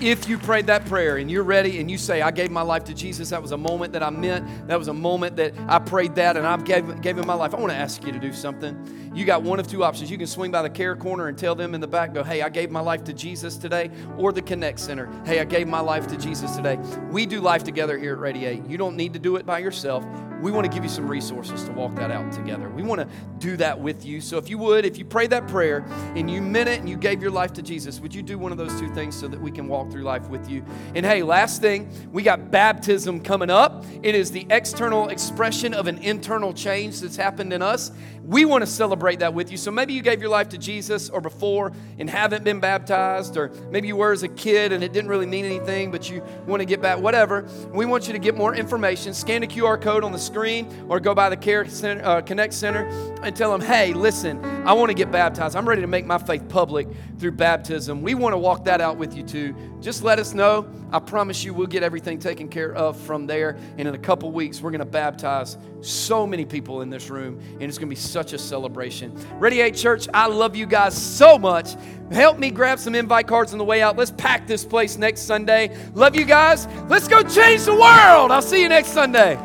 If 0.00 0.28
you 0.28 0.38
prayed 0.38 0.66
that 0.68 0.84
prayer 0.86 1.16
and 1.16 1.30
you're 1.30 1.42
ready 1.42 1.80
and 1.80 1.90
you 1.90 1.98
say, 1.98 2.22
I 2.22 2.30
gave 2.30 2.50
my 2.50 2.62
life 2.62 2.84
to 2.84 2.94
Jesus, 2.94 3.30
that 3.30 3.42
was 3.42 3.52
a 3.52 3.56
moment 3.56 3.92
that 3.94 4.02
I 4.02 4.10
meant, 4.10 4.68
that 4.68 4.78
was 4.78 4.88
a 4.88 4.94
moment 4.94 5.36
that 5.36 5.54
I 5.66 5.78
prayed 5.78 6.14
that 6.14 6.36
and 6.36 6.46
I 6.46 6.56
gave, 6.58 7.00
gave 7.00 7.18
him 7.18 7.26
my 7.26 7.34
life, 7.34 7.54
I 7.54 7.58
want 7.58 7.72
to 7.72 7.76
ask 7.76 8.04
you 8.04 8.12
to 8.12 8.18
do 8.18 8.32
something. 8.32 9.10
You 9.14 9.24
got 9.24 9.42
one 9.42 9.58
of 9.58 9.66
two 9.66 9.82
options. 9.82 10.10
You 10.10 10.18
can 10.18 10.26
swing 10.26 10.52
by 10.52 10.62
the 10.62 10.70
care 10.70 10.94
corner 10.94 11.28
and 11.28 11.36
tell 11.36 11.54
them 11.54 11.74
in 11.74 11.80
the 11.80 11.88
back, 11.88 12.14
go, 12.14 12.22
hey, 12.22 12.42
I 12.42 12.48
gave 12.48 12.70
my 12.70 12.80
life 12.80 13.02
to 13.04 13.12
Jesus 13.12 13.56
today, 13.56 13.90
or 14.16 14.32
the 14.32 14.42
Connect 14.42 14.78
Center, 14.78 15.10
hey, 15.24 15.40
I 15.40 15.44
gave 15.44 15.66
my 15.66 15.80
life 15.80 16.06
to 16.08 16.16
Jesus 16.16 16.54
today. 16.54 16.76
We 17.10 17.26
do 17.26 17.40
life 17.40 17.64
together 17.64 17.98
here 17.98 18.12
at 18.12 18.20
Radiate. 18.20 18.66
You 18.66 18.78
don't 18.78 18.96
need 18.96 19.12
to 19.14 19.18
do 19.18 19.36
it 19.36 19.46
by 19.46 19.58
yourself 19.58 20.04
we 20.40 20.50
want 20.50 20.64
to 20.64 20.72
give 20.72 20.84
you 20.84 20.90
some 20.90 21.08
resources 21.08 21.64
to 21.64 21.72
walk 21.72 21.94
that 21.96 22.10
out 22.10 22.32
together. 22.32 22.68
We 22.68 22.82
want 22.82 23.00
to 23.00 23.08
do 23.38 23.56
that 23.56 23.78
with 23.78 24.04
you. 24.04 24.20
So 24.20 24.38
if 24.38 24.48
you 24.48 24.58
would, 24.58 24.84
if 24.84 24.98
you 24.98 25.04
prayed 25.04 25.30
that 25.30 25.48
prayer 25.48 25.84
and 26.14 26.30
you 26.30 26.40
meant 26.40 26.68
it 26.68 26.80
and 26.80 26.88
you 26.88 26.96
gave 26.96 27.20
your 27.20 27.30
life 27.30 27.52
to 27.54 27.62
Jesus, 27.62 28.00
would 28.00 28.14
you 28.14 28.22
do 28.22 28.38
one 28.38 28.52
of 28.52 28.58
those 28.58 28.78
two 28.78 28.92
things 28.94 29.16
so 29.16 29.28
that 29.28 29.40
we 29.40 29.50
can 29.50 29.68
walk 29.68 29.90
through 29.90 30.02
life 30.02 30.28
with 30.28 30.48
you? 30.48 30.64
And 30.94 31.04
hey, 31.04 31.22
last 31.22 31.60
thing, 31.60 31.90
we 32.12 32.22
got 32.22 32.50
baptism 32.50 33.20
coming 33.20 33.50
up. 33.50 33.84
It 34.02 34.14
is 34.14 34.30
the 34.30 34.46
external 34.50 35.08
expression 35.08 35.74
of 35.74 35.86
an 35.86 35.98
internal 35.98 36.52
change 36.52 37.00
that's 37.00 37.16
happened 37.16 37.52
in 37.52 37.62
us. 37.62 37.90
We 38.24 38.44
want 38.44 38.62
to 38.62 38.66
celebrate 38.66 39.20
that 39.20 39.32
with 39.32 39.50
you. 39.50 39.56
So 39.56 39.70
maybe 39.70 39.94
you 39.94 40.02
gave 40.02 40.20
your 40.20 40.30
life 40.30 40.50
to 40.50 40.58
Jesus 40.58 41.08
or 41.08 41.20
before 41.20 41.72
and 41.98 42.10
haven't 42.10 42.44
been 42.44 42.60
baptized, 42.60 43.38
or 43.38 43.50
maybe 43.70 43.88
you 43.88 43.96
were 43.96 44.12
as 44.12 44.22
a 44.22 44.28
kid 44.28 44.72
and 44.72 44.84
it 44.84 44.92
didn't 44.92 45.08
really 45.08 45.26
mean 45.26 45.46
anything, 45.46 45.90
but 45.90 46.10
you 46.10 46.22
want 46.46 46.60
to 46.60 46.66
get 46.66 46.82
back, 46.82 46.98
whatever. 46.98 47.48
We 47.72 47.86
want 47.86 48.06
you 48.06 48.12
to 48.12 48.18
get 48.18 48.34
more 48.34 48.54
information. 48.54 49.14
Scan 49.14 49.40
the 49.40 49.46
QR 49.46 49.80
code 49.80 50.04
on 50.04 50.12
the 50.12 50.18
screen 50.28 50.86
or 50.88 51.00
go 51.00 51.14
by 51.14 51.28
the 51.28 51.36
Care 51.36 51.66
Center, 51.68 52.04
uh, 52.04 52.20
Connect 52.20 52.54
Center 52.54 52.86
and 53.22 53.34
tell 53.34 53.50
them, 53.50 53.60
hey, 53.60 53.92
listen, 53.92 54.44
I 54.64 54.72
want 54.74 54.90
to 54.90 54.94
get 54.94 55.10
baptized. 55.10 55.56
I'm 55.56 55.68
ready 55.68 55.80
to 55.80 55.88
make 55.88 56.06
my 56.06 56.18
faith 56.18 56.48
public 56.48 56.86
through 57.18 57.32
baptism. 57.32 58.02
We 58.02 58.14
want 58.14 58.34
to 58.34 58.38
walk 58.38 58.64
that 58.64 58.80
out 58.80 58.96
with 58.96 59.16
you 59.16 59.24
too. 59.24 59.54
Just 59.80 60.04
let 60.04 60.18
us 60.18 60.34
know. 60.34 60.68
I 60.90 60.98
promise 60.98 61.44
you, 61.44 61.52
we'll 61.52 61.66
get 61.66 61.82
everything 61.82 62.18
taken 62.18 62.48
care 62.48 62.72
of 62.74 62.96
from 62.96 63.26
there. 63.26 63.58
And 63.76 63.88
in 63.88 63.94
a 63.94 63.98
couple 63.98 64.30
weeks, 64.30 64.60
we're 64.60 64.70
going 64.70 64.78
to 64.80 64.86
baptize 64.86 65.58
so 65.80 66.26
many 66.26 66.44
people 66.44 66.80
in 66.82 66.90
this 66.90 67.10
room, 67.10 67.38
and 67.52 67.62
it's 67.62 67.78
going 67.78 67.88
to 67.88 67.94
be 67.94 68.00
such 68.00 68.32
a 68.32 68.38
celebration. 68.38 69.14
Radiate 69.38 69.74
Church, 69.74 70.08
I 70.14 70.26
love 70.28 70.56
you 70.56 70.66
guys 70.66 70.96
so 70.96 71.38
much. 71.38 71.76
Help 72.10 72.38
me 72.38 72.50
grab 72.50 72.78
some 72.78 72.94
invite 72.94 73.26
cards 73.26 73.52
on 73.52 73.58
the 73.58 73.64
way 73.64 73.82
out. 73.82 73.96
Let's 73.96 74.12
pack 74.12 74.46
this 74.46 74.64
place 74.64 74.96
next 74.96 75.22
Sunday. 75.22 75.76
Love 75.94 76.16
you 76.16 76.24
guys. 76.24 76.66
Let's 76.88 77.06
go 77.06 77.22
change 77.22 77.64
the 77.64 77.74
world. 77.74 78.30
I'll 78.30 78.42
see 78.42 78.62
you 78.62 78.68
next 78.68 78.88
Sunday. 78.88 79.38